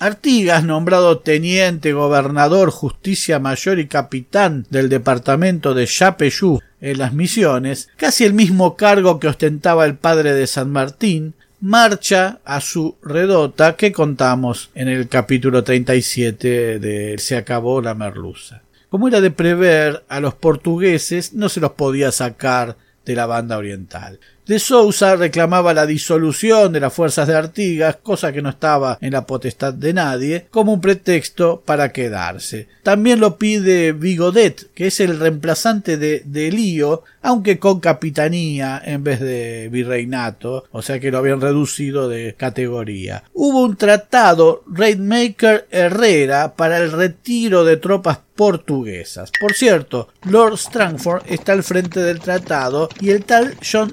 Artigas, 0.03 0.65
nombrado 0.65 1.19
teniente, 1.19 1.93
gobernador, 1.93 2.71
justicia 2.71 3.39
mayor 3.39 3.79
y 3.79 3.87
capitán 3.87 4.65
del 4.69 4.89
departamento 4.89 5.73
de 5.73 5.85
Yapeyú 5.85 6.59
en 6.81 6.97
las 6.97 7.13
misiones, 7.13 7.87
casi 7.95 8.25
el 8.25 8.33
mismo 8.33 8.75
cargo 8.75 9.17
que 9.17 9.29
ostentaba 9.29 9.85
el 9.85 9.95
padre 9.95 10.33
de 10.33 10.45
San 10.45 10.71
Martín, 10.71 11.35
marcha 11.61 12.39
a 12.43 12.59
su 12.59 12.97
redota 13.01 13.77
que 13.77 13.93
contamos 13.93 14.71
en 14.75 14.89
el 14.89 15.07
capítulo 15.07 15.63
37 15.63 16.79
de 16.79 17.17
Se 17.17 17.37
acabó 17.37 17.81
la 17.81 17.95
merluza. 17.95 18.61
Como 18.89 19.07
era 19.07 19.21
de 19.21 19.31
prever, 19.31 20.03
a 20.09 20.19
los 20.19 20.33
portugueses 20.33 21.31
no 21.31 21.47
se 21.47 21.61
los 21.61 21.71
podía 21.71 22.11
sacar 22.11 22.75
de 23.05 23.15
la 23.15 23.25
banda 23.25 23.57
oriental. 23.57 24.19
De 24.45 24.59
Sousa 24.59 25.15
reclamaba 25.15 25.73
la 25.73 25.85
disolución 25.85 26.73
de 26.73 26.81
las 26.81 26.93
fuerzas 26.93 27.29
de 27.29 27.35
Artigas, 27.35 27.97
cosa 28.03 28.33
que 28.33 28.41
no 28.41 28.49
estaba 28.49 28.97
en 28.99 29.13
la 29.13 29.25
potestad 29.25 29.73
de 29.73 29.93
nadie, 29.93 30.47
como 30.51 30.73
un 30.73 30.81
pretexto 30.81 31.63
para 31.65 31.93
quedarse. 31.93 32.67
También 32.83 33.21
lo 33.21 33.37
pide 33.37 33.93
Vigodet, 33.93 34.73
que 34.73 34.87
es 34.87 34.99
el 34.99 35.17
reemplazante 35.17 35.95
de, 35.97 36.23
de 36.25 36.51
Lío, 36.51 37.03
aunque 37.21 37.57
con 37.57 37.79
capitanía 37.79 38.81
en 38.83 39.05
vez 39.05 39.21
de 39.21 39.69
virreinato, 39.71 40.65
o 40.71 40.81
sea 40.81 40.99
que 40.99 41.09
lo 41.09 41.19
habían 41.19 41.39
reducido 41.39 42.09
de 42.09 42.35
categoría. 42.37 43.23
Hubo 43.33 43.63
un 43.63 43.77
tratado 43.77 44.63
Raidmaker 44.67 45.67
Herrera 45.71 46.55
para 46.55 46.79
el 46.79 46.91
retiro 46.91 47.63
de 47.63 47.77
tropas 47.77 48.19
portuguesas. 48.35 49.31
Por 49.39 49.53
cierto, 49.53 50.09
Lord 50.23 50.57
Strangford 50.57 51.23
está 51.27 51.53
al 51.53 51.63
frente 51.63 52.01
del 52.01 52.19
tratado 52.19 52.89
y 52.99 53.11
el 53.11 53.23
tal 53.23 53.55
John 53.71 53.91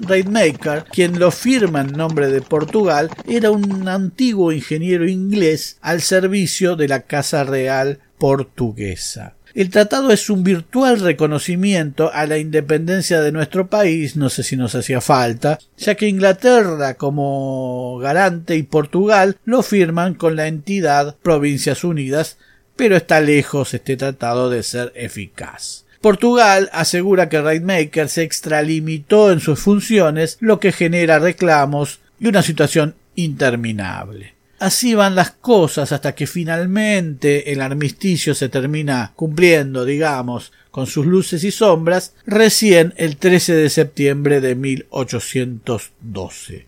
Quien 0.91 1.19
lo 1.19 1.29
firma 1.29 1.81
en 1.81 1.91
nombre 1.91 2.27
de 2.27 2.41
Portugal, 2.41 3.09
era 3.27 3.51
un 3.51 3.87
antiguo 3.87 4.51
ingeniero 4.51 5.07
inglés 5.07 5.77
al 5.81 6.01
servicio 6.01 6.75
de 6.75 6.87
la 6.87 7.01
Casa 7.01 7.43
Real 7.43 7.99
portuguesa. 8.17 9.35
El 9.53 9.69
tratado 9.69 10.11
es 10.11 10.29
un 10.29 10.43
virtual 10.43 10.99
reconocimiento 10.99 12.11
a 12.13 12.25
la 12.25 12.37
independencia 12.37 13.21
de 13.21 13.31
nuestro 13.31 13.67
país, 13.67 14.15
no 14.15 14.29
sé 14.29 14.43
si 14.43 14.55
nos 14.55 14.73
hacía 14.73 15.01
falta, 15.01 15.59
ya 15.77 15.95
que 15.95 16.07
Inglaterra 16.07 16.95
como 16.95 17.99
garante 17.99 18.55
y 18.55 18.63
Portugal 18.63 19.37
lo 19.43 19.61
firman 19.61 20.13
con 20.15 20.37
la 20.37 20.47
entidad 20.47 21.17
Provincias 21.21 21.83
Unidas, 21.83 22.37
pero 22.75 22.95
está 22.95 23.19
lejos 23.19 23.73
este 23.73 23.97
tratado 23.97 24.49
de 24.49 24.63
ser 24.63 24.91
eficaz. 24.95 25.85
Portugal 26.01 26.69
asegura 26.73 27.29
que 27.29 27.41
Raidmaker 27.41 28.09
se 28.09 28.23
extralimitó 28.23 29.31
en 29.31 29.39
sus 29.39 29.59
funciones, 29.59 30.37
lo 30.39 30.59
que 30.59 30.71
genera 30.71 31.19
reclamos 31.19 31.99
y 32.19 32.25
una 32.27 32.41
situación 32.41 32.95
interminable. 33.15 34.33
Así 34.57 34.95
van 34.95 35.15
las 35.15 35.31
cosas 35.31 35.91
hasta 35.91 36.13
que 36.13 36.27
finalmente 36.27 37.51
el 37.51 37.61
armisticio 37.61 38.35
se 38.35 38.47
termina 38.49 39.11
cumpliendo, 39.15 39.85
digamos, 39.85 40.51
con 40.71 40.87
sus 40.87 41.05
luces 41.05 41.43
y 41.43 41.51
sombras, 41.51 42.13
recién 42.25 42.93
el 42.97 43.17
13 43.17 43.53
de 43.55 43.69
septiembre 43.69 44.41
de 44.41 44.55
1812. 44.55 46.65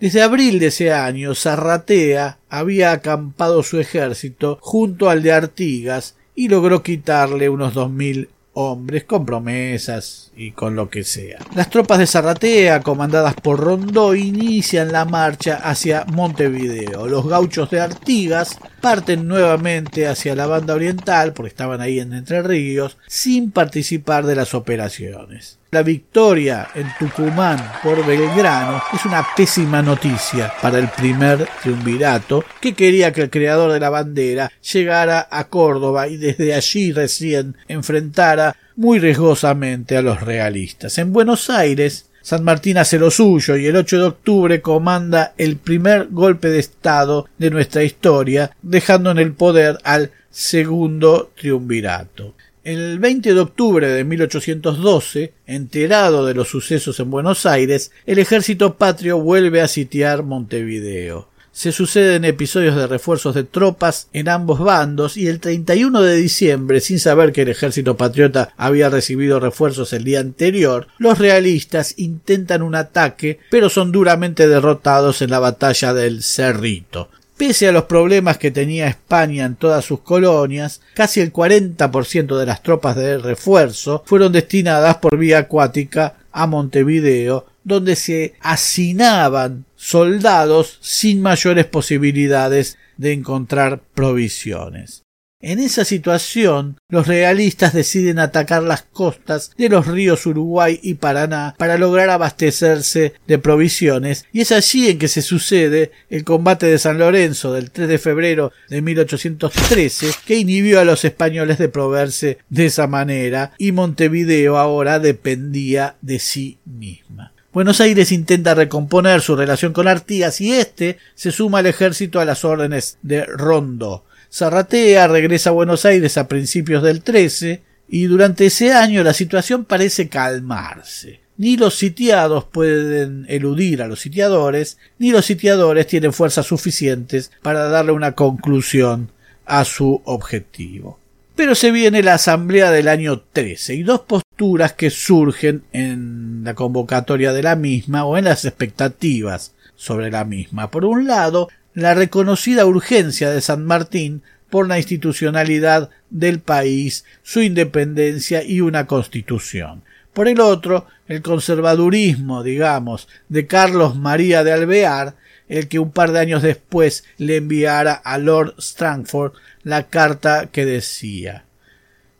Desde 0.00 0.22
abril 0.22 0.58
de 0.58 0.66
ese 0.66 0.92
año, 0.92 1.34
Zarratea 1.34 2.38
había 2.50 2.92
acampado 2.92 3.62
su 3.62 3.78
ejército 3.78 4.58
junto 4.60 5.08
al 5.08 5.22
de 5.22 5.32
Artigas 5.32 6.16
y 6.34 6.48
logró 6.48 6.82
quitarle 6.82 7.48
unos 7.48 7.74
dos 7.74 7.90
mil 7.90 8.28
hombres 8.54 9.04
con 9.04 9.26
promesas 9.26 10.32
y 10.36 10.52
con 10.52 10.76
lo 10.76 10.90
que 10.90 11.04
sea. 11.04 11.38
Las 11.54 11.70
tropas 11.70 11.98
de 11.98 12.06
Zarratea, 12.06 12.80
comandadas 12.80 13.34
por 13.34 13.60
Rondó, 13.60 14.14
inician 14.14 14.92
la 14.92 15.04
marcha 15.04 15.60
hacia 15.62 16.04
Montevideo. 16.06 17.06
Los 17.06 17.26
gauchos 17.26 17.70
de 17.70 17.80
Artigas 17.80 18.58
parten 18.80 19.26
nuevamente 19.26 20.06
hacia 20.06 20.34
la 20.34 20.46
banda 20.46 20.74
oriental, 20.74 21.32
porque 21.32 21.48
estaban 21.48 21.80
ahí 21.80 22.00
en 22.00 22.12
Entre 22.12 22.42
Ríos, 22.42 22.98
sin 23.06 23.50
participar 23.50 24.26
de 24.26 24.34
las 24.34 24.54
operaciones. 24.54 25.58
La 25.70 25.82
victoria 25.82 26.68
en 26.76 26.86
Tucumán 27.00 27.58
por 27.82 28.06
Belgrano 28.06 28.80
es 28.92 29.04
una 29.06 29.26
pésima 29.36 29.82
noticia 29.82 30.52
para 30.62 30.78
el 30.78 30.88
primer 30.88 31.48
triunvirato 31.62 32.44
que 32.60 32.74
quería 32.74 33.12
que 33.12 33.22
el 33.22 33.30
creador 33.30 33.72
de 33.72 33.80
la 33.80 33.90
bandera 33.90 34.52
llegara 34.72 35.26
a 35.28 35.48
Córdoba 35.48 36.06
y 36.06 36.16
desde 36.16 36.54
allí 36.54 36.92
recién 36.92 37.56
enfrentara 37.66 38.54
muy 38.76 38.98
riesgosamente 38.98 39.96
a 39.96 40.02
los 40.02 40.20
realistas. 40.20 40.98
En 40.98 41.12
Buenos 41.12 41.50
Aires, 41.50 42.10
San 42.22 42.42
Martín 42.42 42.78
hace 42.78 42.98
lo 42.98 43.10
suyo 43.10 43.56
y 43.56 43.66
el 43.66 43.76
8 43.76 43.98
de 43.98 44.04
octubre 44.04 44.62
comanda 44.62 45.34
el 45.36 45.56
primer 45.56 46.08
golpe 46.10 46.48
de 46.48 46.58
Estado 46.58 47.28
de 47.36 47.50
nuestra 47.50 47.84
historia, 47.84 48.56
dejando 48.62 49.10
en 49.10 49.18
el 49.18 49.34
poder 49.34 49.78
al 49.84 50.10
segundo 50.30 51.30
triunvirato. 51.36 52.34
El 52.64 52.98
20 52.98 53.34
de 53.34 53.40
octubre 53.40 53.86
de 53.86 54.04
1812, 54.04 55.34
enterado 55.46 56.24
de 56.24 56.32
los 56.32 56.48
sucesos 56.48 56.98
en 56.98 57.10
Buenos 57.10 57.44
Aires, 57.44 57.92
el 58.06 58.18
ejército 58.18 58.78
patrio 58.78 59.20
vuelve 59.20 59.60
a 59.60 59.68
sitiar 59.68 60.22
Montevideo. 60.22 61.28
Se 61.54 61.70
suceden 61.70 62.24
episodios 62.24 62.74
de 62.74 62.88
refuerzos 62.88 63.32
de 63.32 63.44
tropas 63.44 64.08
en 64.12 64.28
ambos 64.28 64.58
bandos 64.58 65.16
y 65.16 65.28
el 65.28 65.38
31 65.38 66.02
de 66.02 66.16
diciembre, 66.16 66.80
sin 66.80 66.98
saber 66.98 67.32
que 67.32 67.42
el 67.42 67.48
ejército 67.48 67.96
patriota 67.96 68.52
había 68.56 68.90
recibido 68.90 69.38
refuerzos 69.38 69.92
el 69.92 70.02
día 70.02 70.18
anterior, 70.18 70.88
los 70.98 71.16
realistas 71.20 71.94
intentan 71.96 72.60
un 72.60 72.74
ataque, 72.74 73.38
pero 73.52 73.68
son 73.68 73.92
duramente 73.92 74.48
derrotados 74.48 75.22
en 75.22 75.30
la 75.30 75.38
batalla 75.38 75.94
del 75.94 76.24
Cerrito. 76.24 77.08
Pese 77.36 77.68
a 77.68 77.72
los 77.72 77.84
problemas 77.84 78.36
que 78.36 78.50
tenía 78.50 78.88
España 78.88 79.44
en 79.44 79.54
todas 79.54 79.84
sus 79.84 80.00
colonias, 80.00 80.80
casi 80.94 81.20
el 81.20 81.32
40% 81.32 82.36
de 82.36 82.46
las 82.46 82.64
tropas 82.64 82.96
de 82.96 83.18
refuerzo 83.18 84.02
fueron 84.06 84.32
destinadas 84.32 84.96
por 84.96 85.16
vía 85.16 85.38
acuática 85.38 86.16
a 86.32 86.48
Montevideo, 86.48 87.46
donde 87.64 87.96
se 87.96 88.34
hacinaban 88.40 89.64
soldados 89.74 90.78
sin 90.80 91.22
mayores 91.22 91.66
posibilidades 91.66 92.78
de 92.96 93.12
encontrar 93.12 93.82
provisiones. 93.94 95.04
En 95.46 95.58
esa 95.58 95.84
situación, 95.84 96.78
los 96.88 97.06
realistas 97.06 97.74
deciden 97.74 98.18
atacar 98.18 98.62
las 98.62 98.80
costas 98.80 99.50
de 99.58 99.68
los 99.68 99.86
ríos 99.86 100.24
Uruguay 100.24 100.80
y 100.82 100.94
Paraná 100.94 101.54
para 101.58 101.76
lograr 101.76 102.08
abastecerse 102.08 103.12
de 103.26 103.38
provisiones, 103.38 104.24
y 104.32 104.40
es 104.40 104.52
allí 104.52 104.88
en 104.88 104.98
que 104.98 105.06
se 105.06 105.20
sucede 105.20 105.92
el 106.08 106.24
combate 106.24 106.64
de 106.64 106.78
San 106.78 106.96
Lorenzo 106.96 107.52
del 107.52 107.70
3 107.70 107.88
de 107.88 107.98
febrero 107.98 108.52
de 108.70 108.80
1813, 108.80 110.12
que 110.24 110.38
inhibió 110.38 110.80
a 110.80 110.86
los 110.86 111.04
españoles 111.04 111.58
de 111.58 111.68
proveerse 111.68 112.38
de 112.48 112.64
esa 112.64 112.86
manera, 112.86 113.52
y 113.58 113.72
Montevideo 113.72 114.56
ahora 114.56 114.98
dependía 114.98 115.96
de 116.00 116.20
sí 116.20 116.58
misma. 116.64 117.33
Buenos 117.54 117.80
Aires 117.80 118.10
intenta 118.10 118.52
recomponer 118.56 119.20
su 119.20 119.36
relación 119.36 119.72
con 119.72 119.86
Artigas 119.86 120.40
y 120.40 120.52
éste 120.52 120.98
se 121.14 121.30
suma 121.30 121.60
al 121.60 121.66
ejército 121.66 122.18
a 122.18 122.24
las 122.24 122.44
órdenes 122.44 122.98
de 123.02 123.24
Rondo. 123.24 124.04
Zarratea 124.28 125.06
regresa 125.06 125.50
a 125.50 125.52
Buenos 125.52 125.84
Aires 125.84 126.18
a 126.18 126.26
principios 126.26 126.82
del 126.82 127.04
13 127.04 127.62
y 127.88 128.06
durante 128.06 128.46
ese 128.46 128.72
año 128.72 129.04
la 129.04 129.14
situación 129.14 129.64
parece 129.66 130.08
calmarse. 130.08 131.20
Ni 131.36 131.56
los 131.56 131.76
sitiados 131.76 132.44
pueden 132.44 133.24
eludir 133.28 133.82
a 133.82 133.86
los 133.86 134.00
sitiadores, 134.00 134.78
ni 134.98 135.12
los 135.12 135.24
sitiadores 135.24 135.86
tienen 135.86 136.12
fuerzas 136.12 136.46
suficientes 136.46 137.30
para 137.40 137.68
darle 137.68 137.92
una 137.92 138.16
conclusión 138.16 139.12
a 139.46 139.64
su 139.64 140.02
objetivo. 140.06 140.98
Pero 141.36 141.56
se 141.56 141.72
viene 141.72 142.02
la 142.02 142.14
asamblea 142.14 142.70
del 142.70 142.86
año 142.86 143.20
13 143.32 143.74
y 143.74 143.82
dos 143.82 144.00
posturas 144.00 144.72
que 144.74 144.90
surgen 144.90 145.64
en 145.72 146.42
la 146.44 146.54
convocatoria 146.54 147.32
de 147.32 147.42
la 147.42 147.56
misma 147.56 148.04
o 148.04 148.16
en 148.16 148.26
las 148.26 148.44
expectativas 148.44 149.52
sobre 149.74 150.12
la 150.12 150.24
misma. 150.24 150.70
Por 150.70 150.84
un 150.84 151.06
lado, 151.06 151.48
la 151.74 151.94
reconocida 151.94 152.66
urgencia 152.66 153.30
de 153.30 153.40
San 153.40 153.64
Martín 153.64 154.22
por 154.48 154.68
la 154.68 154.78
institucionalidad 154.78 155.90
del 156.10 156.38
país, 156.38 157.04
su 157.24 157.42
independencia 157.42 158.44
y 158.44 158.60
una 158.60 158.86
constitución. 158.86 159.82
Por 160.12 160.28
el 160.28 160.38
otro, 160.38 160.86
el 161.08 161.22
conservadurismo, 161.22 162.44
digamos, 162.44 163.08
de 163.28 163.48
Carlos 163.48 163.96
María 163.96 164.44
de 164.44 164.52
Alvear, 164.52 165.16
el 165.48 165.66
que 165.66 165.80
un 165.80 165.90
par 165.90 166.12
de 166.12 166.20
años 166.20 166.42
después 166.42 167.04
le 167.18 167.36
enviara 167.36 167.94
a 167.94 168.18
Lord 168.18 168.54
Strangford 168.58 169.32
la 169.64 169.88
carta 169.88 170.46
que 170.52 170.64
decía 170.64 171.44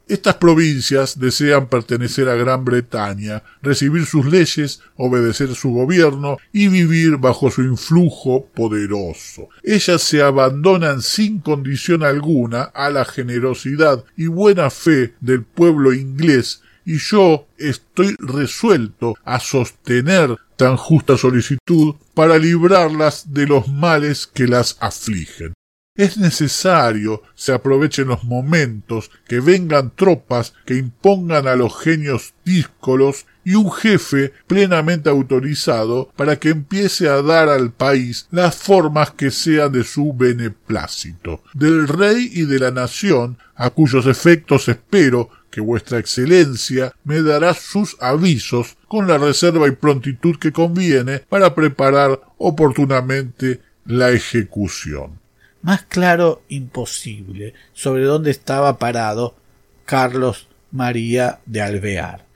estas 0.06 0.34
provincias 0.34 1.18
desean 1.18 1.68
pertenecer 1.68 2.28
a 2.28 2.34
Gran 2.34 2.64
Bretaña, 2.64 3.42
recibir 3.62 4.04
sus 4.04 4.26
leyes, 4.26 4.80
obedecer 4.96 5.54
su 5.54 5.70
gobierno 5.70 6.36
y 6.52 6.68
vivir 6.68 7.16
bajo 7.16 7.50
su 7.50 7.62
influjo 7.62 8.46
poderoso. 8.54 9.48
Ellas 9.62 10.02
se 10.02 10.20
abandonan 10.22 11.00
sin 11.00 11.40
condición 11.40 12.02
alguna 12.02 12.64
a 12.64 12.90
la 12.90 13.06
generosidad 13.06 14.04
y 14.16 14.26
buena 14.26 14.68
fe 14.68 15.14
del 15.20 15.42
pueblo 15.42 15.94
inglés 15.94 16.60
y 16.84 16.98
yo 16.98 17.46
estoy 17.56 18.14
resuelto 18.18 19.14
a 19.24 19.40
sostener 19.40 20.36
tan 20.56 20.76
justa 20.76 21.16
solicitud 21.16 21.94
para 22.12 22.36
librarlas 22.36 23.32
de 23.32 23.46
los 23.46 23.68
males 23.68 24.26
que 24.26 24.46
las 24.46 24.76
afligen. 24.80 25.54
Es 25.96 26.18
necesario 26.18 27.22
se 27.36 27.52
aprovechen 27.52 28.08
los 28.08 28.24
momentos, 28.24 29.12
que 29.28 29.38
vengan 29.38 29.92
tropas 29.94 30.52
que 30.66 30.74
impongan 30.74 31.46
a 31.46 31.54
los 31.54 31.78
genios 31.78 32.34
díscolos 32.44 33.26
y 33.44 33.54
un 33.54 33.70
jefe 33.70 34.32
plenamente 34.48 35.08
autorizado 35.08 36.10
para 36.16 36.34
que 36.40 36.48
empiece 36.48 37.08
a 37.08 37.22
dar 37.22 37.48
al 37.48 37.70
país 37.70 38.26
las 38.32 38.56
formas 38.56 39.12
que 39.12 39.30
sean 39.30 39.70
de 39.70 39.84
su 39.84 40.12
beneplácito, 40.12 41.44
del 41.52 41.86
rey 41.86 42.28
y 42.32 42.42
de 42.42 42.58
la 42.58 42.72
nación, 42.72 43.38
a 43.54 43.70
cuyos 43.70 44.06
efectos 44.06 44.68
espero 44.68 45.30
que 45.48 45.60
vuestra 45.60 46.00
excelencia 46.00 46.92
me 47.04 47.22
dará 47.22 47.54
sus 47.54 47.96
avisos 48.00 48.76
con 48.88 49.06
la 49.06 49.16
reserva 49.16 49.68
y 49.68 49.76
prontitud 49.76 50.40
que 50.40 50.50
conviene 50.50 51.20
para 51.20 51.54
preparar 51.54 52.20
oportunamente 52.38 53.60
la 53.84 54.10
ejecución 54.10 55.22
más 55.64 55.82
claro 55.82 56.42
imposible 56.50 57.54
sobre 57.72 58.04
dónde 58.04 58.30
estaba 58.30 58.78
parado 58.78 59.34
Carlos 59.86 60.46
María 60.70 61.40
de 61.46 61.62
Alvear. 61.62 62.26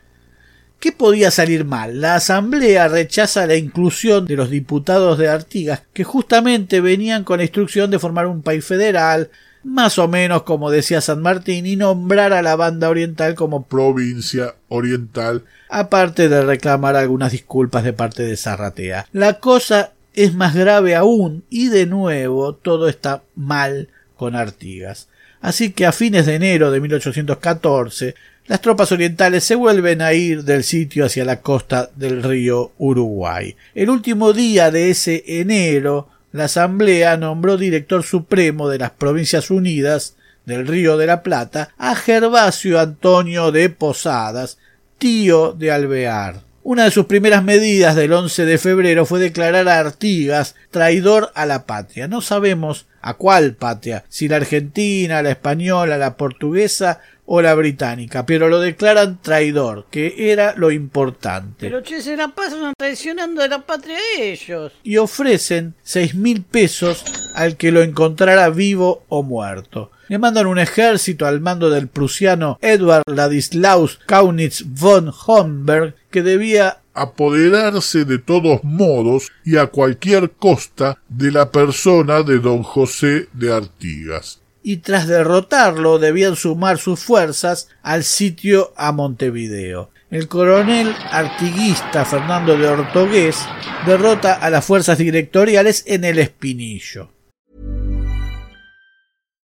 ¿Qué 0.80 0.92
podía 0.92 1.30
salir 1.30 1.66
mal? 1.66 2.00
La 2.00 2.14
Asamblea 2.14 2.88
rechaza 2.88 3.46
la 3.46 3.56
inclusión 3.56 4.24
de 4.24 4.36
los 4.36 4.48
diputados 4.48 5.18
de 5.18 5.28
Artigas, 5.28 5.82
que 5.92 6.04
justamente 6.04 6.80
venían 6.80 7.24
con 7.24 7.38
la 7.38 7.44
instrucción 7.44 7.90
de 7.90 7.98
formar 7.98 8.26
un 8.26 8.40
país 8.40 8.64
federal, 8.64 9.30
más 9.62 9.98
o 9.98 10.08
menos 10.08 10.44
como 10.44 10.70
decía 10.70 11.02
San 11.02 11.20
Martín, 11.20 11.66
y 11.66 11.76
nombrar 11.76 12.32
a 12.32 12.40
la 12.40 12.56
banda 12.56 12.88
oriental 12.88 13.34
como 13.34 13.66
provincia 13.66 14.54
oriental, 14.68 15.44
aparte 15.68 16.30
de 16.30 16.40
reclamar 16.42 16.96
algunas 16.96 17.32
disculpas 17.32 17.84
de 17.84 17.92
parte 17.92 18.22
de 18.22 18.38
Zarratea. 18.38 19.06
La 19.12 19.34
cosa 19.34 19.92
es 20.14 20.34
más 20.34 20.54
grave 20.54 20.94
aún 20.94 21.44
y 21.50 21.68
de 21.68 21.86
nuevo 21.86 22.54
todo 22.54 22.88
está 22.88 23.22
mal 23.34 23.88
con 24.16 24.34
Artigas. 24.34 25.08
Así 25.40 25.70
que 25.70 25.86
a 25.86 25.92
fines 25.92 26.26
de 26.26 26.34
enero 26.34 26.70
de 26.70 26.80
1814 26.80 28.14
las 28.46 28.62
tropas 28.62 28.90
orientales 28.92 29.44
se 29.44 29.54
vuelven 29.54 30.00
a 30.00 30.14
ir 30.14 30.42
del 30.42 30.64
sitio 30.64 31.04
hacia 31.04 31.24
la 31.24 31.42
costa 31.42 31.90
del 31.96 32.22
río 32.22 32.72
Uruguay. 32.78 33.54
El 33.74 33.90
último 33.90 34.32
día 34.32 34.70
de 34.70 34.90
ese 34.90 35.22
enero 35.26 36.08
la 36.32 36.44
Asamblea 36.44 37.16
nombró 37.16 37.56
director 37.56 38.02
supremo 38.02 38.68
de 38.68 38.78
las 38.78 38.90
Provincias 38.90 39.50
Unidas 39.50 40.14
del 40.44 40.66
Río 40.66 40.96
de 40.96 41.06
la 41.06 41.22
Plata 41.22 41.70
a 41.78 41.94
Gervasio 41.94 42.80
Antonio 42.80 43.52
de 43.52 43.70
Posadas, 43.70 44.58
tío 44.98 45.52
de 45.52 45.70
Alvear. 45.70 46.47
Una 46.62 46.84
de 46.84 46.90
sus 46.90 47.06
primeras 47.06 47.44
medidas 47.44 47.96
del 47.96 48.12
11 48.12 48.44
de 48.44 48.58
febrero 48.58 49.06
fue 49.06 49.20
declarar 49.20 49.68
a 49.68 49.78
Artigas 49.78 50.54
traidor 50.70 51.30
a 51.34 51.46
la 51.46 51.66
patria. 51.66 52.08
No 52.08 52.20
sabemos 52.20 52.86
a 53.00 53.14
cuál 53.14 53.54
patria, 53.54 54.04
si 54.08 54.28
la 54.28 54.36
argentina, 54.36 55.22
la 55.22 55.30
española, 55.30 55.96
la 55.96 56.16
portuguesa 56.16 57.00
o 57.30 57.42
la 57.42 57.54
británica, 57.54 58.26
pero 58.26 58.48
lo 58.48 58.58
declaran 58.58 59.20
traidor, 59.20 59.86
que 59.90 60.32
era 60.32 60.54
lo 60.56 60.70
importante. 60.70 61.68
Pero 61.68 61.82
che, 61.82 62.00
se 62.00 62.16
la 62.16 62.28
pasan 62.28 62.72
traicionando 62.76 63.42
a 63.42 63.48
la 63.48 63.60
patria 63.60 63.96
de 64.16 64.32
ellos. 64.32 64.72
Y 64.82 64.96
ofrecen 64.96 65.74
seis 65.82 66.14
mil 66.14 66.42
pesos 66.42 67.04
al 67.34 67.56
que 67.56 67.70
lo 67.70 67.82
encontrara 67.82 68.48
vivo 68.48 69.04
o 69.08 69.22
muerto. 69.22 69.90
Le 70.08 70.18
mandan 70.18 70.46
un 70.46 70.58
ejército 70.58 71.26
al 71.26 71.40
mando 71.42 71.68
del 71.68 71.86
prusiano 71.86 72.58
Edward 72.62 73.02
Ladislaus 73.06 73.98
Kaunitz 74.06 74.64
von 74.66 75.12
Homberg 75.26 75.94
que 76.10 76.22
debía 76.22 76.78
apoderarse 76.94 78.06
de 78.06 78.18
todos 78.18 78.64
modos 78.64 79.30
y 79.44 79.58
a 79.58 79.66
cualquier 79.66 80.30
costa 80.30 80.98
de 81.10 81.30
la 81.30 81.52
persona 81.52 82.22
de 82.22 82.38
don 82.38 82.62
José 82.62 83.28
de 83.34 83.52
Artigas. 83.52 84.40
Y 84.62 84.78
tras 84.78 85.06
derrotarlo 85.06 85.98
debían 85.98 86.36
sumar 86.36 86.78
sus 86.78 87.00
fuerzas 87.00 87.68
al 87.82 88.02
sitio 88.02 88.72
a 88.76 88.92
Montevideo. 88.92 89.90
El 90.10 90.26
coronel 90.26 90.94
artiguista 91.10 92.06
Fernando 92.06 92.56
de 92.56 92.66
Ortogués 92.66 93.36
derrota 93.84 94.32
a 94.32 94.48
las 94.48 94.64
fuerzas 94.64 94.96
directoriales 94.96 95.84
en 95.86 96.04
el 96.04 96.18
Espinillo. 96.18 97.10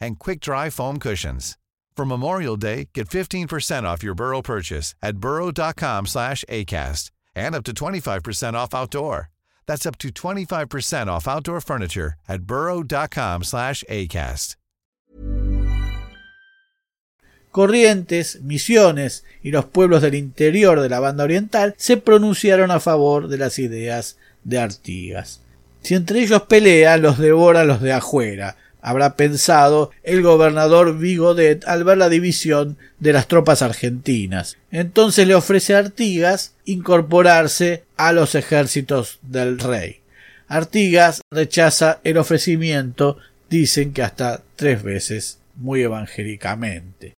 and 0.00 0.18
quick-dry 0.18 0.70
foam 0.70 0.98
cushions. 0.98 1.58
For 1.96 2.04
Memorial 2.04 2.56
Day, 2.56 2.88
get 2.94 3.08
15% 3.08 3.84
off 3.84 4.02
your 4.02 4.14
Burrow 4.14 4.42
purchase 4.42 4.94
at 5.02 5.18
burrow.com 5.18 6.06
slash 6.06 6.44
ACAST 6.48 7.10
and 7.34 7.54
up 7.54 7.64
to 7.64 7.72
25% 7.72 8.54
off 8.54 8.74
outdoor. 8.74 9.30
That's 9.66 9.86
up 9.86 9.98
to 9.98 10.10
25% 10.10 11.08
off 11.08 11.26
outdoor 11.26 11.60
furniture 11.60 12.14
at 12.28 12.42
burrow.com 12.42 13.44
slash 13.44 13.82
ACAST. 13.88 14.56
Corrientes, 17.56 18.42
Misiones 18.42 19.24
y 19.42 19.50
los 19.50 19.64
pueblos 19.64 20.02
del 20.02 20.14
interior 20.14 20.78
de 20.78 20.90
la 20.90 21.00
banda 21.00 21.24
oriental 21.24 21.74
se 21.78 21.96
pronunciaron 21.96 22.70
a 22.70 22.80
favor 22.80 23.28
de 23.28 23.38
las 23.38 23.58
ideas 23.58 24.18
de 24.44 24.58
Artigas. 24.58 25.40
Si 25.80 25.94
entre 25.94 26.20
ellos 26.20 26.42
pelean, 26.42 27.00
los 27.00 27.16
devora 27.16 27.64
los 27.64 27.80
de 27.80 27.94
afuera, 27.94 28.58
habrá 28.86 29.16
pensado 29.16 29.90
el 30.04 30.22
gobernador 30.22 30.96
Vigodet 30.96 31.66
al 31.66 31.82
ver 31.82 31.98
la 31.98 32.08
división 32.08 32.78
de 33.00 33.12
las 33.12 33.26
tropas 33.26 33.60
argentinas. 33.60 34.58
Entonces 34.70 35.26
le 35.26 35.34
ofrece 35.34 35.74
a 35.74 35.78
Artigas 35.78 36.54
incorporarse 36.64 37.82
a 37.96 38.12
los 38.12 38.36
ejércitos 38.36 39.18
del 39.22 39.58
rey. 39.58 40.02
Artigas 40.46 41.20
rechaza 41.32 41.98
el 42.04 42.16
ofrecimiento, 42.16 43.16
dicen 43.50 43.92
que 43.92 44.04
hasta 44.04 44.42
tres 44.54 44.84
veces, 44.84 45.40
muy 45.56 45.82
evangélicamente. 45.82 47.14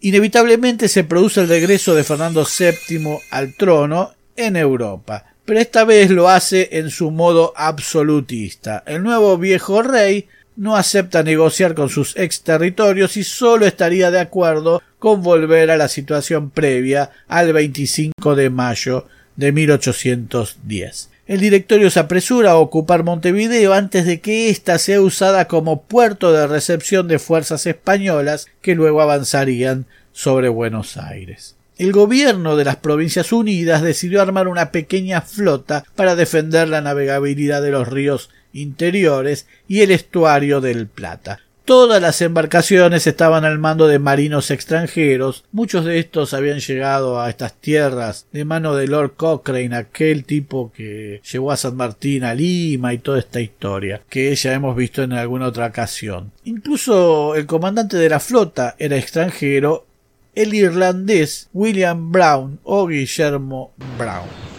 Inevitablemente 0.00 0.88
se 0.88 1.04
produce 1.04 1.42
el 1.42 1.48
regreso 1.48 1.94
de 1.94 2.02
Fernando 2.02 2.44
VII 2.44 3.18
al 3.30 3.54
trono 3.54 4.14
en 4.34 4.56
Europa, 4.56 5.26
pero 5.44 5.60
esta 5.60 5.84
vez 5.84 6.10
lo 6.10 6.28
hace 6.28 6.70
en 6.72 6.90
su 6.90 7.12
modo 7.12 7.52
absolutista. 7.54 8.82
El 8.84 9.04
nuevo 9.04 9.38
viejo 9.38 9.80
rey 9.80 10.26
no 10.56 10.76
acepta 10.76 11.22
negociar 11.22 11.74
con 11.74 11.88
sus 11.88 12.16
ex 12.16 12.42
territorios 12.42 13.16
y 13.16 13.24
solo 13.24 13.66
estaría 13.66 14.10
de 14.10 14.20
acuerdo 14.20 14.82
con 14.98 15.22
volver 15.22 15.70
a 15.70 15.76
la 15.76 15.88
situación 15.88 16.50
previa 16.50 17.10
al 17.28 17.52
25 17.52 18.34
de 18.34 18.50
mayo 18.50 19.06
de 19.36 19.52
1810. 19.52 21.10
El 21.26 21.40
directorio 21.40 21.90
se 21.90 22.00
apresura 22.00 22.52
a 22.52 22.56
ocupar 22.56 23.02
Montevideo 23.02 23.72
antes 23.72 24.04
de 24.04 24.20
que 24.20 24.50
ésta 24.50 24.78
sea 24.78 25.00
usada 25.00 25.48
como 25.48 25.82
puerto 25.82 26.32
de 26.32 26.46
recepción 26.46 27.08
de 27.08 27.18
fuerzas 27.18 27.66
españolas 27.66 28.46
que 28.60 28.74
luego 28.74 29.00
avanzarían 29.00 29.86
sobre 30.12 30.50
Buenos 30.50 30.98
Aires. 30.98 31.56
El 31.76 31.92
gobierno 31.92 32.56
de 32.56 32.64
las 32.64 32.76
Provincias 32.76 33.32
Unidas 33.32 33.82
decidió 33.82 34.22
armar 34.22 34.48
una 34.48 34.70
pequeña 34.70 35.22
flota 35.22 35.84
para 35.96 36.14
defender 36.14 36.68
la 36.68 36.82
navegabilidad 36.82 37.62
de 37.62 37.70
los 37.70 37.88
ríos 37.88 38.30
interiores 38.54 39.46
y 39.68 39.82
el 39.82 39.90
estuario 39.90 40.62
del 40.62 40.86
Plata. 40.86 41.40
Todas 41.64 42.02
las 42.02 42.20
embarcaciones 42.20 43.06
estaban 43.06 43.46
al 43.46 43.58
mando 43.58 43.86
de 43.86 43.98
marinos 43.98 44.50
extranjeros, 44.50 45.44
muchos 45.50 45.86
de 45.86 45.98
estos 45.98 46.34
habían 46.34 46.60
llegado 46.60 47.18
a 47.18 47.30
estas 47.30 47.54
tierras 47.54 48.26
de 48.32 48.44
mano 48.44 48.74
de 48.74 48.86
Lord 48.86 49.14
Cochrane, 49.16 49.74
aquel 49.74 50.26
tipo 50.26 50.72
que 50.76 51.22
llevó 51.32 51.52
a 51.52 51.56
San 51.56 51.74
Martín 51.74 52.22
a 52.24 52.34
Lima 52.34 52.92
y 52.92 52.98
toda 52.98 53.18
esta 53.18 53.40
historia, 53.40 54.02
que 54.10 54.34
ya 54.34 54.52
hemos 54.52 54.76
visto 54.76 55.02
en 55.02 55.14
alguna 55.14 55.46
otra 55.46 55.68
ocasión. 55.68 56.32
Incluso 56.44 57.34
el 57.34 57.46
comandante 57.46 57.96
de 57.96 58.10
la 58.10 58.20
flota 58.20 58.76
era 58.78 58.98
extranjero, 58.98 59.86
el 60.34 60.52
irlandés 60.52 61.48
William 61.54 62.12
Brown 62.12 62.60
o 62.62 62.86
Guillermo 62.86 63.72
Brown. 63.96 64.53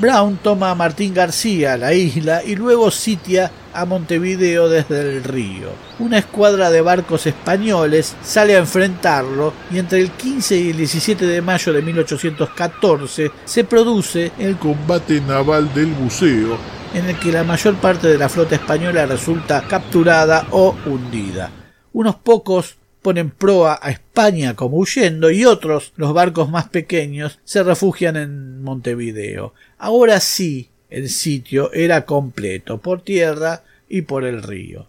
Brown 0.00 0.38
toma 0.42 0.70
a 0.70 0.74
Martín 0.74 1.12
García, 1.12 1.76
la 1.76 1.92
isla, 1.92 2.42
y 2.42 2.56
luego 2.56 2.90
sitia 2.90 3.50
a 3.74 3.84
Montevideo 3.84 4.70
desde 4.70 4.98
el 4.98 5.22
río. 5.22 5.68
Una 5.98 6.16
escuadra 6.16 6.70
de 6.70 6.80
barcos 6.80 7.26
españoles 7.26 8.16
sale 8.22 8.56
a 8.56 8.60
enfrentarlo 8.60 9.52
y 9.70 9.78
entre 9.78 10.00
el 10.00 10.10
15 10.12 10.56
y 10.56 10.70
el 10.70 10.78
17 10.78 11.26
de 11.26 11.42
mayo 11.42 11.74
de 11.74 11.82
1814 11.82 13.30
se 13.44 13.64
produce 13.64 14.32
el 14.38 14.56
combate 14.56 15.20
naval 15.20 15.72
del 15.74 15.92
buceo 15.92 16.56
en 16.94 17.04
el 17.06 17.18
que 17.18 17.30
la 17.30 17.44
mayor 17.44 17.74
parte 17.74 18.08
de 18.08 18.16
la 18.16 18.30
flota 18.30 18.54
española 18.54 19.04
resulta 19.04 19.62
capturada 19.68 20.46
o 20.50 20.74
hundida. 20.86 21.50
Unos 21.92 22.16
pocos 22.16 22.79
ponen 23.02 23.30
proa 23.30 23.78
a 23.80 23.90
España 23.90 24.54
como 24.54 24.78
huyendo 24.78 25.30
y 25.30 25.44
otros, 25.44 25.92
los 25.96 26.12
barcos 26.12 26.50
más 26.50 26.68
pequeños, 26.68 27.38
se 27.44 27.62
refugian 27.62 28.16
en 28.16 28.62
Montevideo. 28.62 29.54
Ahora 29.78 30.20
sí, 30.20 30.70
el 30.90 31.08
sitio 31.08 31.72
era 31.72 32.04
completo, 32.04 32.78
por 32.78 33.02
tierra 33.02 33.62
y 33.88 34.02
por 34.02 34.24
el 34.24 34.42
río. 34.42 34.86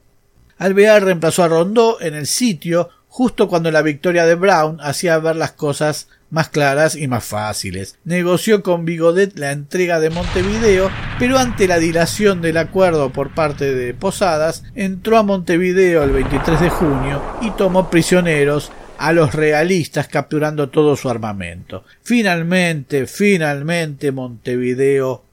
Alvear 0.58 1.04
reemplazó 1.04 1.44
a 1.44 1.48
Rondó 1.48 2.02
en 2.02 2.14
el 2.14 2.28
sitio 2.28 2.90
justo 3.08 3.48
cuando 3.48 3.72
la 3.72 3.82
victoria 3.82 4.26
de 4.26 4.36
Brown 4.36 4.80
hacía 4.82 5.18
ver 5.20 5.36
las 5.36 5.52
cosas 5.52 6.08
más 6.32 6.50
claras 6.50 6.96
y 6.96 7.08
más 7.08 7.24
fáciles. 7.24 8.00
Negoció 8.04 8.64
con 8.64 8.86
Bigodet 8.86 9.38
la 9.38 9.52
entrega 9.52 10.00
de 10.00 10.10
Montevideo, 10.10 10.90
pero 11.20 11.38
ante 11.38 11.68
la 11.68 11.78
dilación 11.78 12.42
del 12.42 12.58
acuerdo 12.58 13.12
por 13.12 13.36
parte 13.36 13.76
de 13.76 13.94
Posadas, 13.94 14.64
entró 14.74 15.18
a 15.18 15.24
Montevideo 15.24 16.04
el 16.04 16.12
23 16.12 16.60
de 16.60 16.70
junio 16.70 17.22
y 17.42 17.52
tomó 17.52 17.90
prisioneros 17.90 18.72
a 18.98 19.14
los 19.14 19.34
realistas 19.34 20.08
capturando 20.08 20.70
todo 20.70 20.96
su 20.96 21.10
armamento. 21.10 21.84
Finalmente, 22.04 23.08
finalmente 23.08 24.12
Montevideo 24.12 25.24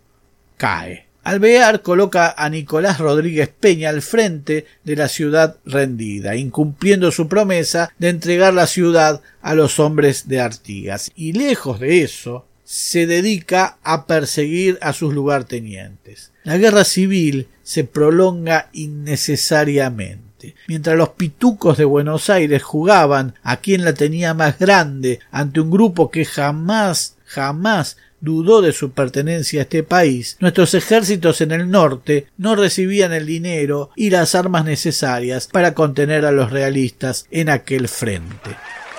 cae. 0.57 1.08
Alvear 1.29 1.83
coloca 1.83 2.35
a 2.39 2.49
Nicolás 2.49 2.97
Rodríguez 2.97 3.51
Peña 3.51 3.91
al 3.91 4.01
frente 4.01 4.65
de 4.83 4.97
la 4.97 5.09
ciudad 5.09 5.57
rendida, 5.67 6.37
incumpliendo 6.37 7.13
su 7.13 7.29
promesa 7.29 7.93
de 7.99 8.09
entregar 8.09 8.55
la 8.55 8.67
ciudad 8.67 9.21
a 9.43 9.53
los 9.53 9.79
hombres 9.79 10.27
de 10.29 10.41
Artigas. 10.41 11.13
Y 11.15 11.35
lejos 11.35 11.81
de 11.81 12.03
eso, 12.03 12.47
se 12.65 13.07
dedica 13.07 13.77
a 13.83 14.07
perseguir 14.07 14.79
a 14.81 14.95
sus 14.95 15.13
lugartenientes. 15.13 16.33
La 16.45 16.57
guerra 16.57 16.85
civil 16.85 17.49
se 17.63 17.85
prolonga 17.85 18.71
innecesariamente. 18.73 20.55
Mientras 20.67 20.97
los 20.97 21.11
pitucos 21.11 21.77
de 21.77 21.85
Buenos 21.85 22.31
Aires 22.31 22.63
jugaban 22.63 23.35
a 23.43 23.59
quien 23.59 23.85
la 23.85 23.93
tenía 23.93 24.33
más 24.33 24.59
grande 24.59 25.21
ante 25.31 25.61
un 25.61 25.71
grupo 25.71 26.11
que 26.11 26.25
jamás, 26.25 27.17
jamás 27.27 27.99
dudó 28.21 28.63
de 28.63 28.73
su 28.73 28.93
pertenencia 28.93 29.61
a 29.61 29.63
este 29.63 29.83
país, 29.83 30.37
nuestros 30.41 30.75
ejércitos 30.75 31.41
en 31.41 31.53
el 31.53 31.71
norte 31.71 32.27
no 32.37 32.55
recibían 32.57 33.13
el 33.13 33.27
dinero 33.27 33.91
y 33.97 34.11
las 34.11 34.35
armas 34.35 34.65
necesarias 34.65 35.49
para 35.51 35.75
contener 35.75 36.25
a 36.25 36.33
los 36.33 36.51
realistas 36.51 37.27
en 37.31 37.49
aquel 37.49 37.89
frente. 37.89 38.57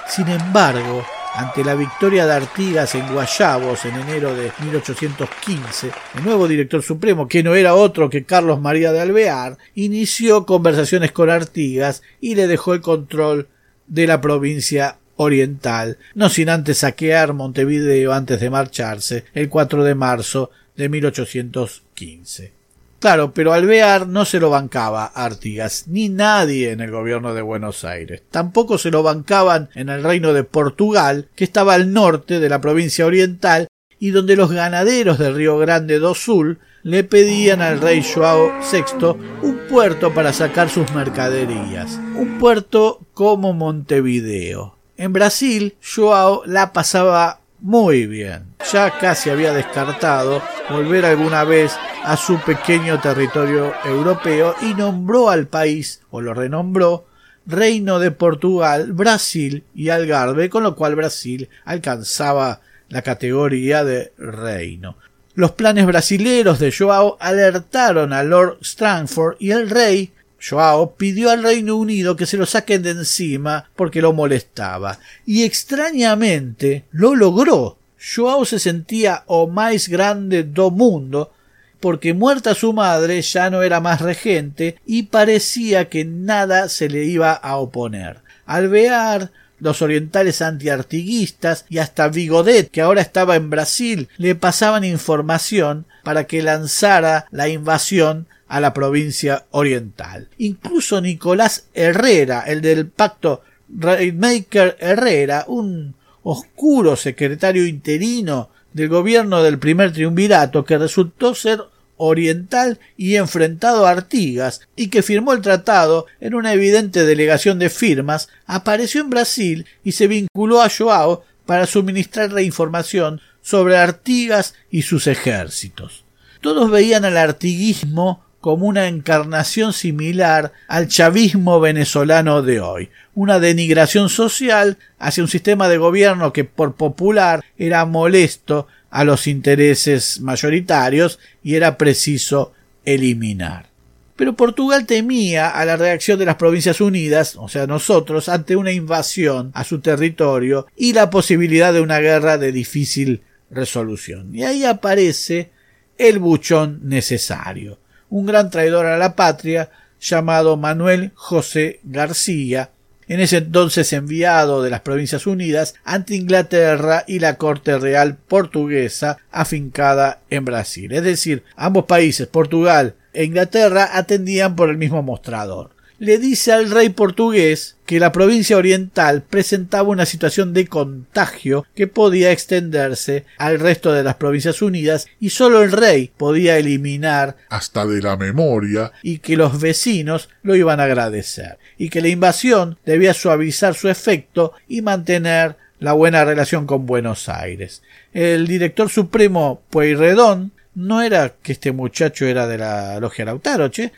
Sin 0.07 0.27
embargo, 0.27 1.05
ante 1.35 1.63
la 1.63 1.75
victoria 1.75 2.25
de 2.25 2.33
Artigas 2.33 2.95
en 2.95 3.13
Guayabos 3.13 3.85
en 3.85 3.95
enero 3.95 4.35
de 4.35 4.51
1815, 4.63 5.91
el 6.17 6.23
nuevo 6.23 6.47
director 6.47 6.81
supremo, 6.81 7.27
que 7.27 7.43
no 7.43 7.55
era 7.55 7.75
otro 7.75 8.09
que 8.09 8.23
Carlos 8.23 8.59
María 8.59 8.91
de 8.91 8.99
Alvear, 8.99 9.57
inició 9.75 10.45
conversaciones 10.45 11.11
con 11.11 11.29
Artigas 11.29 12.01
y 12.19 12.35
le 12.35 12.47
dejó 12.47 12.73
el 12.73 12.81
control 12.81 13.47
de 13.87 14.07
la 14.07 14.21
provincia 14.21 14.97
oriental, 15.21 15.97
no 16.15 16.29
sin 16.29 16.49
antes 16.49 16.77
saquear 16.79 17.33
Montevideo 17.33 18.13
antes 18.13 18.39
de 18.39 18.49
marcharse 18.49 19.25
el 19.33 19.49
4 19.49 19.83
de 19.83 19.93
marzo 19.93 20.49
de 20.77 20.87
1815. 20.87 22.53
Claro, 22.99 23.33
pero 23.33 23.51
Alvear 23.51 24.07
no 24.07 24.23
se 24.23 24.39
lo 24.39 24.49
bancaba 24.49 25.05
Artigas, 25.05 25.87
ni 25.87 26.07
nadie 26.07 26.71
en 26.71 26.79
el 26.79 26.91
gobierno 26.91 27.33
de 27.33 27.41
Buenos 27.41 27.83
Aires. 27.83 28.23
Tampoco 28.31 28.77
se 28.77 28.91
lo 28.91 29.03
bancaban 29.03 29.69
en 29.75 29.89
el 29.89 30.03
reino 30.03 30.31
de 30.33 30.45
Portugal, 30.45 31.27
que 31.35 31.43
estaba 31.43 31.73
al 31.73 31.91
norte 31.91 32.39
de 32.39 32.49
la 32.49 32.61
provincia 32.61 33.05
oriental 33.05 33.67
y 33.99 34.11
donde 34.11 34.37
los 34.37 34.51
ganaderos 34.51 35.19
del 35.19 35.35
Río 35.35 35.57
Grande 35.57 35.99
do 35.99 36.15
Sul 36.15 36.59
le 36.83 37.03
pedían 37.03 37.61
al 37.61 37.81
rey 37.81 38.01
Joao 38.01 38.53
VI 38.71 39.17
un 39.41 39.59
puerto 39.69 40.13
para 40.13 40.31
sacar 40.31 40.69
sus 40.69 40.89
mercaderías, 40.93 41.99
un 42.15 42.39
puerto 42.39 43.01
como 43.13 43.51
Montevideo. 43.51 44.78
En 44.99 45.13
Brasil, 45.13 45.77
Joao 45.81 46.43
la 46.45 46.73
pasaba 46.73 47.39
muy 47.61 48.05
bien. 48.05 48.47
Ya 48.69 48.99
casi 48.99 49.29
había 49.29 49.53
descartado 49.53 50.41
volver 50.69 51.05
alguna 51.05 51.45
vez 51.45 51.71
a 52.03 52.17
su 52.17 52.37
pequeño 52.41 52.99
territorio 52.99 53.71
europeo 53.85 54.55
y 54.61 54.73
nombró 54.73 55.29
al 55.29 55.47
país, 55.47 56.01
o 56.11 56.19
lo 56.19 56.33
renombró, 56.33 57.05
Reino 57.45 57.99
de 57.99 58.11
Portugal, 58.11 58.91
Brasil 58.91 59.63
y 59.73 59.87
Algarve, 59.87 60.49
con 60.49 60.63
lo 60.63 60.75
cual 60.75 60.95
Brasil 60.95 61.47
alcanzaba 61.63 62.59
la 62.89 63.01
categoría 63.01 63.85
de 63.85 64.11
reino. 64.17 64.97
Los 65.33 65.51
planes 65.51 65.85
brasileros 65.85 66.59
de 66.59 66.73
Joao 66.77 67.15
alertaron 67.21 68.11
a 68.11 68.23
Lord 68.23 68.57
Strangford 68.61 69.37
y 69.39 69.51
el 69.51 69.69
rey 69.69 70.11
Joao 70.41 70.95
pidió 70.95 71.29
al 71.29 71.43
Reino 71.43 71.75
Unido 71.75 72.15
que 72.15 72.25
se 72.25 72.37
lo 72.37 72.45
saquen 72.45 72.81
de 72.83 72.91
encima 72.91 73.69
porque 73.75 74.01
lo 74.01 74.13
molestaba. 74.13 74.99
Y 75.25 75.43
extrañamente 75.43 76.85
lo 76.91 77.15
logró. 77.15 77.77
Joao 77.99 78.45
se 78.45 78.59
sentía 78.59 79.23
o 79.27 79.47
más 79.47 79.89
grande 79.89 80.43
do 80.43 80.71
mundo 80.71 81.31
porque 81.79 82.13
muerta 82.13 82.55
su 82.55 82.73
madre 82.73 83.21
ya 83.21 83.49
no 83.49 83.63
era 83.63 83.79
más 83.79 84.01
regente 84.01 84.77
y 84.85 85.03
parecía 85.03 85.89
que 85.89 86.05
nada 86.05 86.69
se 86.69 86.89
le 86.89 87.05
iba 87.05 87.33
a 87.33 87.57
oponer. 87.57 88.17
Alvear, 88.45 89.31
los 89.59 89.81
orientales 89.81 90.41
antiartiguistas 90.41 91.65
y 91.69 91.77
hasta 91.77 92.07
Vigodet, 92.07 92.69
que 92.71 92.81
ahora 92.81 93.01
estaba 93.01 93.35
en 93.35 93.49
Brasil, 93.49 94.09
le 94.17 94.35
pasaban 94.35 94.83
información 94.83 95.85
para 96.03 96.25
que 96.25 96.41
lanzara 96.41 97.27
la 97.31 97.49
invasión 97.49 98.27
a 98.47 98.59
la 98.59 98.73
provincia 98.73 99.45
oriental. 99.51 100.27
Incluso 100.37 100.99
Nicolás 101.01 101.67
Herrera, 101.73 102.43
el 102.47 102.61
del 102.61 102.87
pacto 102.87 103.43
Rainmaker 103.69 104.77
Herrera, 104.79 105.45
un 105.47 105.95
oscuro 106.23 106.95
secretario 106.95 107.65
interino 107.65 108.49
del 108.73 108.89
gobierno 108.89 109.41
del 109.43 109.59
primer 109.59 109.93
triunvirato 109.93 110.65
que 110.65 110.77
resultó 110.77 111.33
ser 111.35 111.61
oriental 111.99 112.79
y 112.97 113.17
enfrentado 113.17 113.85
a 113.85 113.91
Artigas 113.91 114.61
y 114.75 114.87
que 114.87 115.03
firmó 115.03 115.33
el 115.33 115.41
tratado 115.41 116.07
en 116.21 116.33
una 116.33 116.53
evidente 116.53 117.05
delegación 117.05 117.59
de 117.59 117.69
firmas, 117.69 118.29
apareció 118.47 119.01
en 119.01 119.09
Brasil 119.09 119.65
y 119.83 119.91
se 119.91 120.07
vinculó 120.07 120.61
a 120.61 120.69
Joao 120.69 121.23
para 121.45 121.67
suministrarle 121.67 122.43
información 122.43 123.21
sobre 123.41 123.77
Artigas 123.77 124.55
y 124.71 124.83
sus 124.83 125.07
ejércitos. 125.07 126.05
Todos 126.41 126.71
veían 126.71 127.03
al 127.03 127.17
artiguismo 127.17 128.23
como 128.39 128.67
una 128.67 128.87
encarnación 128.87 129.73
similar 129.73 130.53
al 130.67 130.87
chavismo 130.87 131.59
venezolano 131.59 132.41
de 132.41 132.61
hoy, 132.61 132.89
una 133.13 133.39
denigración 133.39 134.07
social 134.07 134.77
hacia 134.97 135.23
un 135.23 135.29
sistema 135.29 135.67
de 135.67 135.77
gobierno 135.77 136.31
que 136.31 136.45
por 136.45 136.75
popular 136.75 137.43
era 137.57 137.83
molesto 137.85 138.67
a 138.89 139.03
los 139.03 139.27
intereses 139.27 140.21
mayoritarios 140.21 141.19
y 141.43 141.55
era 141.55 141.77
preciso 141.77 142.53
eliminar. 142.85 143.69
Pero 144.15 144.35
Portugal 144.35 144.85
temía 144.85 145.49
a 145.49 145.63
la 145.63 145.77
reacción 145.77 146.19
de 146.19 146.25
las 146.25 146.35
Provincias 146.35 146.81
Unidas, 146.81 147.37
o 147.37 147.47
sea 147.47 147.67
nosotros, 147.67 148.27
ante 148.27 148.57
una 148.57 148.71
invasión 148.71 149.51
a 149.53 149.63
su 149.63 149.79
territorio 149.79 150.67
y 150.75 150.91
la 150.91 151.09
posibilidad 151.09 151.71
de 151.71 151.79
una 151.79 151.99
guerra 151.99 152.37
de 152.37 152.51
difícil 152.51 153.21
resolución. 153.49 154.35
Y 154.35 154.43
ahí 154.43 154.65
aparece 154.65 155.51
el 155.97 156.19
buchón 156.19 156.81
necesario, 156.83 157.79
un 158.09 158.25
gran 158.25 158.49
traidor 158.49 158.87
a 158.87 158.97
la 158.97 159.15
patria 159.15 159.69
llamado 160.01 160.57
Manuel 160.57 161.11
José 161.15 161.79
García, 161.83 162.71
en 163.09 163.19
ese 163.19 163.37
entonces 163.37 163.91
enviado 163.91 164.63
de 164.63 164.69
las 164.69 164.81
Provincias 164.81 165.27
Unidas 165.27 165.75
ante 165.83 166.15
Inglaterra 166.15 167.03
y 167.07 167.19
la 167.19 167.35
corte 167.35 167.77
real 167.77 168.15
portuguesa 168.15 169.17
afincada 169.31 170.21
en 170.29 170.45
Brasil. 170.45 170.93
Es 170.93 171.03
decir, 171.03 171.43
ambos 171.57 171.85
países, 171.85 172.27
Portugal 172.27 172.95
e 173.11 173.25
Inglaterra, 173.25 173.89
atendían 173.93 174.55
por 174.55 174.69
el 174.69 174.77
mismo 174.77 175.03
mostrador 175.03 175.71
le 175.99 176.17
dice 176.17 176.51
al 176.53 176.71
rey 176.71 176.89
portugués 176.89 177.75
que 177.85 177.99
la 177.99 178.11
provincia 178.11 178.57
oriental 178.57 179.21
presentaba 179.21 179.89
una 179.89 180.05
situación 180.05 180.53
de 180.53 180.67
contagio 180.67 181.65
que 181.75 181.87
podía 181.87 182.31
extenderse 182.31 183.25
al 183.37 183.59
resto 183.59 183.91
de 183.91 184.03
las 184.03 184.15
provincias 184.15 184.61
unidas 184.61 185.07
y 185.19 185.31
solo 185.31 185.61
el 185.61 185.71
rey 185.71 186.11
podía 186.15 186.57
eliminar 186.57 187.35
hasta 187.49 187.85
de 187.85 188.01
la 188.01 188.15
memoria 188.15 188.91
y 189.03 189.19
que 189.19 189.35
los 189.35 189.59
vecinos 189.59 190.29
lo 190.41 190.55
iban 190.55 190.79
a 190.79 190.85
agradecer 190.85 191.57
y 191.77 191.89
que 191.89 192.01
la 192.01 192.07
invasión 192.07 192.77
debía 192.85 193.13
suavizar 193.13 193.75
su 193.75 193.89
efecto 193.89 194.53
y 194.67 194.81
mantener 194.81 195.57
la 195.79 195.93
buena 195.93 196.25
relación 196.25 196.65
con 196.65 196.85
Buenos 196.85 197.29
Aires. 197.29 197.81
El 198.13 198.47
director 198.47 198.89
supremo 198.89 199.61
Pueyrredón 199.69 200.51
no 200.75 201.01
era 201.01 201.33
que 201.41 201.53
este 201.53 201.71
muchacho 201.71 202.25
era 202.25 202.47
de 202.47 202.57
la 202.57 202.99
logia 202.99 203.25
Lautaroche, 203.25 203.91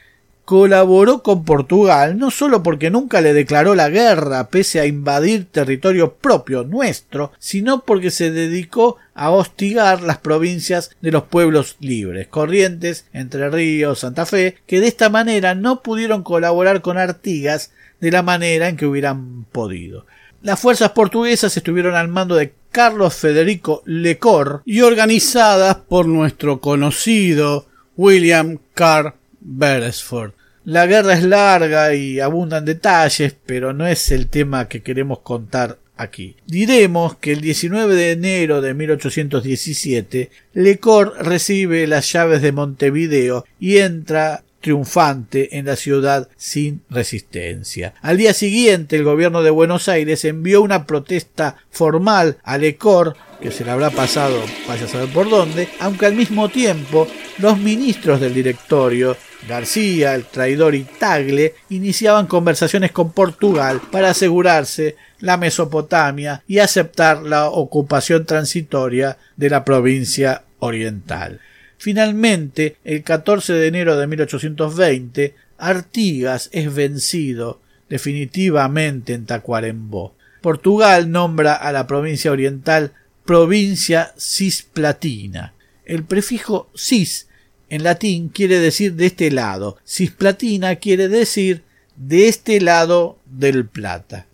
colaboró 0.52 1.24
con 1.24 1.46
Portugal 1.46 2.18
no 2.18 2.30
solo 2.30 2.62
porque 2.62 2.90
nunca 2.90 3.22
le 3.22 3.34
declaró 3.34 3.74
la 3.74 3.88
guerra 3.88 4.50
pese 4.50 4.82
a 4.82 4.86
invadir 4.86 5.46
territorio 5.46 6.16
propio 6.16 6.66
nuestro, 6.66 7.32
sino 7.40 7.86
porque 7.86 8.12
se 8.12 8.32
dedicó 8.32 8.98
a 9.14 9.32
hostigar 9.32 10.02
las 10.02 10.18
provincias 10.18 10.92
de 11.00 11.12
los 11.12 11.24
pueblos 11.24 11.78
libres, 11.80 12.28
Corrientes, 12.28 13.06
Entre 13.14 13.50
Ríos, 13.50 14.00
Santa 14.00 14.26
Fe, 14.26 14.58
que 14.68 14.82
de 14.82 14.90
esta 14.90 15.08
manera 15.08 15.56
no 15.56 15.82
pudieron 15.82 16.22
colaborar 16.22 16.82
con 16.82 16.98
Artigas 16.98 17.72
de 18.02 18.12
la 18.12 18.22
manera 18.22 18.68
en 18.68 18.76
que 18.76 18.88
hubieran 18.88 19.46
podido. 19.54 20.06
Las 20.42 20.60
fuerzas 20.60 20.90
portuguesas 20.90 21.56
estuvieron 21.56 21.96
al 21.96 22.10
mando 22.10 22.36
de 22.36 22.54
Carlos 22.74 23.16
Federico 23.16 23.84
Lecor 23.86 24.64
y 24.66 24.82
organizadas 24.82 25.78
por 25.78 26.08
nuestro 26.08 26.60
conocido 26.60 27.68
William 27.96 28.60
Carr 28.74 29.16
Beresford. 29.40 30.34
La 30.64 30.86
guerra 30.86 31.14
es 31.14 31.24
larga 31.24 31.96
y 31.96 32.20
abundan 32.20 32.66
detalles, 32.66 33.36
pero 33.48 33.74
no 33.74 33.88
es 33.88 34.12
el 34.12 34.28
tema 34.28 34.68
que 34.68 34.84
queremos 34.84 35.20
contar 35.20 35.80
aquí. 35.98 36.36
Diremos 36.46 37.18
que 37.18 37.32
el 37.32 37.42
19 37.42 37.96
de 37.96 38.12
enero 38.12 38.62
de 38.62 38.76
1817, 38.76 40.30
Lecor 40.54 41.16
recibe 41.20 41.88
las 41.88 42.12
llaves 42.12 42.44
de 42.44 42.52
Montevideo 42.52 43.44
y 43.60 43.78
entra 43.78 44.44
triunfante 44.62 45.58
en 45.58 45.66
la 45.66 45.76
ciudad 45.76 46.30
sin 46.38 46.84
resistencia. 46.92 47.96
Al 48.04 48.18
día 48.18 48.36
siguiente, 48.36 48.96
el 48.96 49.04
gobierno 49.04 49.42
de 49.42 49.50
Buenos 49.50 49.90
Aires 49.90 50.24
envió 50.26 50.62
una 50.62 50.86
protesta 50.86 51.58
formal 51.72 52.38
a 52.44 52.60
Lecor, 52.60 53.16
que 53.42 53.50
se 53.50 53.66
le 53.66 53.72
habrá 53.72 53.90
pasado, 53.90 54.40
vaya 54.68 54.86
a 54.86 54.88
saber 54.88 55.10
por 55.10 55.28
dónde, 55.28 55.68
aunque 55.80 56.06
al 56.06 56.14
mismo 56.14 56.50
tiempo 56.50 57.08
los 57.40 57.58
ministros 57.58 58.22
del 58.22 58.36
directorio 58.36 59.18
García, 59.48 60.16
el 60.16 60.26
traidor 60.26 60.76
y 60.76 60.84
Tagle 60.84 61.56
iniciaban 61.70 62.28
conversaciones 62.28 62.92
con 62.92 63.12
Portugal 63.12 63.82
para 63.92 64.12
asegurarse 64.12 64.96
la 65.20 65.38
Mesopotamia 65.38 66.44
y 66.48 66.60
aceptar 66.60 67.24
la 67.24 67.50
ocupación 67.50 68.26
transitoria 68.26 69.18
de 69.36 69.50
la 69.50 69.64
provincia 69.66 70.44
oriental. 70.60 71.40
Finalmente, 71.78 72.78
el 72.84 73.04
14 73.04 73.54
de 73.54 73.68
enero 73.68 73.98
de 73.98 74.08
1820, 74.08 75.36
Artigas 75.58 76.50
es 76.52 76.74
vencido 76.74 77.62
definitivamente 77.90 79.14
en 79.14 79.26
Tacuarembó. 79.26 80.16
Portugal 80.42 81.12
nombra 81.12 81.54
a 81.54 81.72
la 81.72 81.88
provincia 81.88 82.32
oriental 82.32 82.94
provincia 83.26 84.14
cisplatina. 84.18 85.54
El 85.86 86.04
prefijo 86.04 86.70
cis 86.76 87.28
en 87.72 87.84
latín 87.84 88.28
quiere 88.28 88.60
decir 88.60 88.94
de 88.96 89.08
este 89.08 89.32
lado. 89.32 89.78
Cisplatina 89.88 90.76
quiere 90.76 91.08
decir 91.08 91.64
de 91.96 92.28
este 92.28 92.60
lado 92.60 93.18
del 93.26 93.66
Plata. 93.66 94.28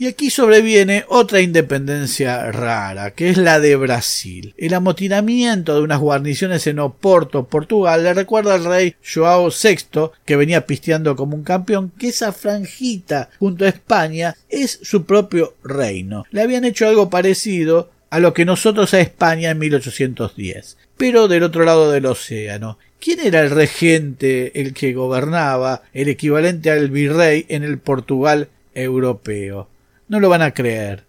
Y 0.00 0.06
aquí 0.06 0.30
sobreviene 0.30 1.04
otra 1.08 1.40
independencia 1.40 2.50
rara, 2.50 3.10
que 3.10 3.28
es 3.28 3.36
la 3.36 3.60
de 3.60 3.74
Brasil. 3.76 4.54
El 4.56 4.72
amotinamiento 4.72 5.74
de 5.74 5.82
unas 5.82 5.98
guarniciones 5.98 6.66
en 6.68 6.78
Oporto, 6.78 7.48
Portugal, 7.48 8.04
le 8.04 8.14
recuerda 8.14 8.54
al 8.54 8.64
rey 8.64 8.94
Joao 9.04 9.50
VI, 9.50 10.12
que 10.24 10.36
venía 10.36 10.66
pisteando 10.66 11.14
como 11.16 11.34
un 11.36 11.42
campeón, 11.42 11.92
que 11.98 12.08
esa 12.08 12.32
franjita 12.32 13.28
junto 13.38 13.64
a 13.64 13.68
España 13.68 14.36
es 14.48 14.78
su 14.82 15.04
propio 15.04 15.56
reino. 15.62 16.24
Le 16.30 16.42
habían 16.42 16.64
hecho 16.64 16.86
algo 16.86 17.10
parecido 17.10 17.90
a 18.10 18.18
lo 18.18 18.34
que 18.34 18.44
nosotros 18.44 18.94
a 18.94 19.00
España 19.00 19.50
en 19.50 19.58
1810 19.58 20.76
pero 20.98 21.28
del 21.28 21.44
otro 21.44 21.64
lado 21.64 21.90
del 21.90 22.04
océano. 22.04 22.76
¿Quién 23.00 23.20
era 23.20 23.40
el 23.40 23.50
regente, 23.50 24.60
el 24.60 24.74
que 24.74 24.92
gobernaba, 24.92 25.82
el 25.94 26.08
equivalente 26.08 26.70
al 26.70 26.90
virrey 26.90 27.46
en 27.48 27.62
el 27.62 27.78
Portugal 27.78 28.48
europeo? 28.74 29.68
No 30.08 30.20
lo 30.20 30.28
van 30.28 30.42
a 30.42 30.52
creer. 30.52 31.04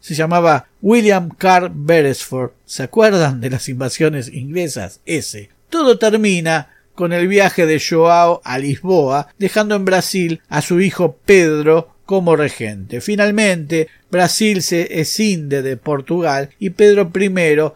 Se 0.00 0.14
llamaba 0.14 0.68
William 0.80 1.28
Carr 1.28 1.72
Beresford. 1.74 2.52
¿Se 2.64 2.84
acuerdan 2.84 3.40
de 3.40 3.50
las 3.50 3.68
invasiones 3.68 4.32
inglesas? 4.32 5.00
Ese. 5.04 5.50
Todo 5.68 5.98
termina 5.98 6.68
con 6.94 7.12
el 7.12 7.26
viaje 7.26 7.66
de 7.66 7.80
Joao 7.80 8.40
a 8.44 8.58
Lisboa, 8.58 9.28
dejando 9.38 9.74
en 9.74 9.84
Brasil 9.84 10.42
a 10.48 10.62
su 10.62 10.80
hijo 10.80 11.18
Pedro 11.24 11.91
como 12.04 12.36
regente. 12.36 13.00
Finalmente, 13.00 13.88
Brasil 14.10 14.62
se 14.62 15.00
escinde 15.00 15.62
de 15.62 15.76
Portugal 15.76 16.50
y 16.58 16.70
Pedro 16.70 17.10
I 17.14 17.32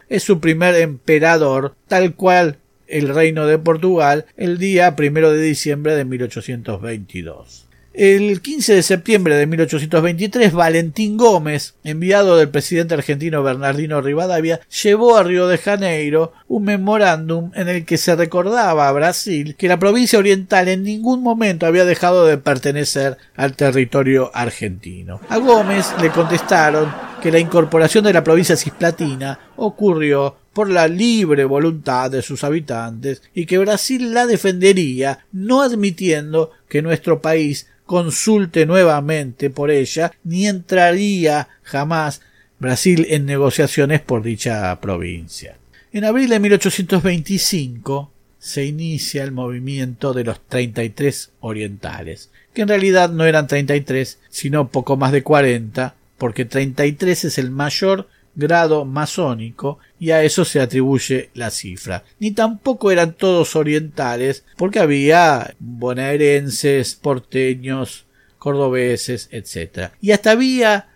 es 0.09 0.23
su 0.23 0.39
primer 0.39 0.75
emperador, 0.75 1.75
tal 1.87 2.15
cual 2.15 2.57
el 2.87 3.09
reino 3.09 3.45
de 3.45 3.57
Portugal, 3.57 4.25
el 4.37 4.57
día 4.57 4.95
primero 4.95 5.31
de 5.31 5.41
diciembre 5.41 5.95
de 5.95 6.05
1822. 6.05 7.66
El 7.97 8.43
15 8.43 8.75
de 8.75 8.83
septiembre 8.83 9.35
de 9.35 9.47
1823, 9.47 10.53
Valentín 10.53 11.17
Gómez, 11.17 11.73
enviado 11.83 12.37
del 12.37 12.49
presidente 12.49 12.93
argentino 12.93 13.41
Bernardino 13.41 14.01
Rivadavia, 14.01 14.59
llevó 14.83 15.17
a 15.17 15.23
Río 15.23 15.47
de 15.47 15.57
Janeiro 15.57 16.31
un 16.47 16.65
memorándum 16.65 17.49
en 17.55 17.69
el 17.69 17.85
que 17.85 17.97
se 17.97 18.15
recordaba 18.15 18.87
a 18.87 18.91
Brasil 18.91 19.55
que 19.55 19.67
la 19.67 19.79
provincia 19.79 20.19
oriental 20.19 20.67
en 20.67 20.83
ningún 20.83 21.23
momento 21.23 21.65
había 21.65 21.85
dejado 21.85 22.27
de 22.27 22.37
pertenecer 22.37 23.17
al 23.35 23.55
territorio 23.55 24.29
argentino. 24.31 25.19
A 25.27 25.39
Gómez 25.39 25.87
le 25.99 26.11
contestaron 26.11 26.93
que 27.19 27.31
la 27.31 27.39
incorporación 27.39 28.03
de 28.03 28.13
la 28.13 28.23
provincia 28.23 28.55
cisplatina 28.55 29.39
ocurrió 29.55 30.35
por 30.53 30.69
la 30.69 30.87
libre 30.87 31.45
voluntad 31.45 32.11
de 32.11 32.21
sus 32.21 32.43
habitantes 32.43 33.23
y 33.33 33.47
que 33.47 33.57
Brasil 33.57 34.13
la 34.13 34.27
defendería, 34.27 35.25
no 35.31 35.63
admitiendo 35.63 36.51
que 36.69 36.83
nuestro 36.83 37.23
país 37.23 37.67
consulte 37.87 38.67
nuevamente 38.67 39.49
por 39.49 39.71
ella, 39.71 40.11
ni 40.23 40.47
entraría 40.47 41.47
jamás 41.63 42.21
Brasil 42.59 43.07
en 43.09 43.25
negociaciones 43.25 44.01
por 44.01 44.21
dicha 44.21 44.79
provincia. 44.79 45.57
En 45.91 46.03
abril 46.03 46.29
de 46.29 46.39
1825 46.39 48.11
se 48.37 48.65
inicia 48.65 49.23
el 49.23 49.31
movimiento 49.31 50.13
de 50.13 50.23
los 50.23 50.39
33 50.47 51.31
orientales, 51.39 52.29
que 52.53 52.61
en 52.61 52.67
realidad 52.67 53.09
no 53.09 53.25
eran 53.25 53.47
33, 53.47 54.19
sino 54.29 54.69
poco 54.69 54.97
más 54.97 55.11
de 55.11 55.23
40, 55.23 55.95
porque 56.17 56.45
33 56.45 57.25
es 57.25 57.37
el 57.37 57.49
mayor 57.49 58.07
grado 58.37 58.85
masónico 58.85 59.79
y 59.99 60.11
a 60.11 60.23
eso 60.23 60.45
se 60.45 60.61
atribuye 60.61 61.31
la 61.33 61.49
cifra. 61.49 62.05
Ni 62.19 62.31
tampoco 62.31 62.91
eran 62.91 63.13
todos 63.13 63.55
orientales 63.57 64.45
porque 64.55 64.79
había 64.79 65.55
bonaerenses, 65.59 66.95
porteños, 66.95 68.05
cordobeses, 68.37 69.27
etc. 69.31 69.89
Y 69.99 70.11
hasta 70.11 70.31
había 70.31 70.87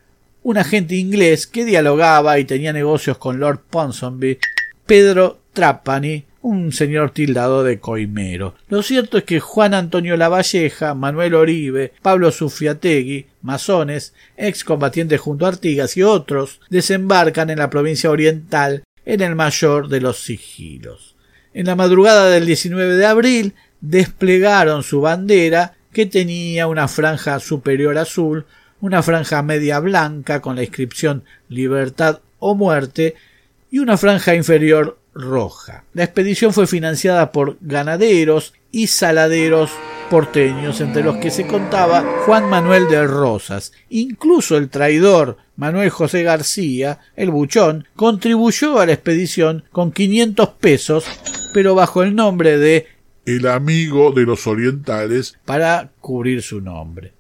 un 0.43 0.58
agente 0.58 0.95
inglés 0.95 1.47
que 1.47 1.65
dialogaba 1.65 2.39
y 2.39 2.45
tenía 2.45 2.71
negocios 2.71 3.17
con 3.17 3.39
Lord 3.39 3.63
Ponsonby, 3.69 4.38
Pedro 4.86 5.41
Trapani, 5.54 6.25
un 6.41 6.71
señor 6.71 7.12
tildado 7.12 7.63
de 7.63 7.80
coimero. 7.80 8.56
Lo 8.67 8.81
cierto 8.83 9.17
es 9.17 9.23
que 9.23 9.39
Juan 9.39 9.73
Antonio 9.73 10.17
Lavalleja, 10.17 10.94
Manuel 10.94 11.35
Oribe, 11.35 11.94
Pablo 12.02 12.31
Sufiategui, 12.31 13.27
masones, 13.42 14.13
excombatientes 14.37 15.19
junto 15.19 15.46
a 15.46 15.50
Artigas 15.50 15.98
y 15.98 16.04
otros, 16.04 16.60
desembarcan 16.69 17.50
en 17.50 17.60
la 17.60 17.69
provincia 17.69 18.10
oriental 18.10 18.83
en 19.06 19.21
el 19.21 19.35
mayor 19.35 19.87
de 19.87 20.02
los 20.02 20.23
sigilos. 20.23 21.15
En 21.54 21.65
la 21.65 21.75
madrugada 21.75 22.29
del 22.29 22.46
19 22.46 22.96
de 22.96 23.06
abril 23.06 23.54
desplegaron 23.81 24.83
su 24.83 25.02
bandera 25.02 25.75
que 25.92 26.06
tenía 26.06 26.67
una 26.67 26.87
franja 26.87 27.39
superior 27.39 27.98
azul, 27.98 28.46
una 28.79 29.04
franja 29.04 29.44
media 29.44 29.79
blanca 29.79 30.42
con 30.42 30.56
la 30.56 30.63
inscripción 30.63 31.23
libertad 31.50 32.21
o 32.39 32.56
muerte 32.56 33.15
y 33.69 33.79
una 33.79 33.98
franja 33.98 34.33
inferior 34.33 34.98
Roja. 35.13 35.83
La 35.93 36.03
expedición 36.03 36.53
fue 36.53 36.67
financiada 36.67 37.31
por 37.31 37.57
ganaderos 37.62 38.53
y 38.71 38.87
saladeros 38.87 39.71
porteños, 40.09 40.81
entre 40.81 41.03
los 41.03 41.17
que 41.17 41.31
se 41.31 41.47
contaba 41.47 42.03
Juan 42.25 42.49
Manuel 42.49 42.89
de 42.89 43.05
Rosas. 43.07 43.71
Incluso 43.89 44.57
el 44.57 44.69
traidor 44.69 45.37
Manuel 45.55 45.89
José 45.89 46.23
García, 46.23 46.99
el 47.15 47.31
buchón, 47.31 47.87
contribuyó 47.95 48.79
a 48.79 48.85
la 48.85 48.93
expedición 48.93 49.63
con 49.71 49.91
500 49.91 50.49
pesos, 50.49 51.05
pero 51.53 51.75
bajo 51.75 52.03
el 52.03 52.15
nombre 52.15 52.57
de 52.57 52.87
el 53.25 53.47
amigo 53.47 54.12
de 54.12 54.23
los 54.23 54.47
orientales 54.47 55.37
para 55.45 55.91
cubrir 55.99 56.41
su 56.41 56.59
nombre. 56.59 57.13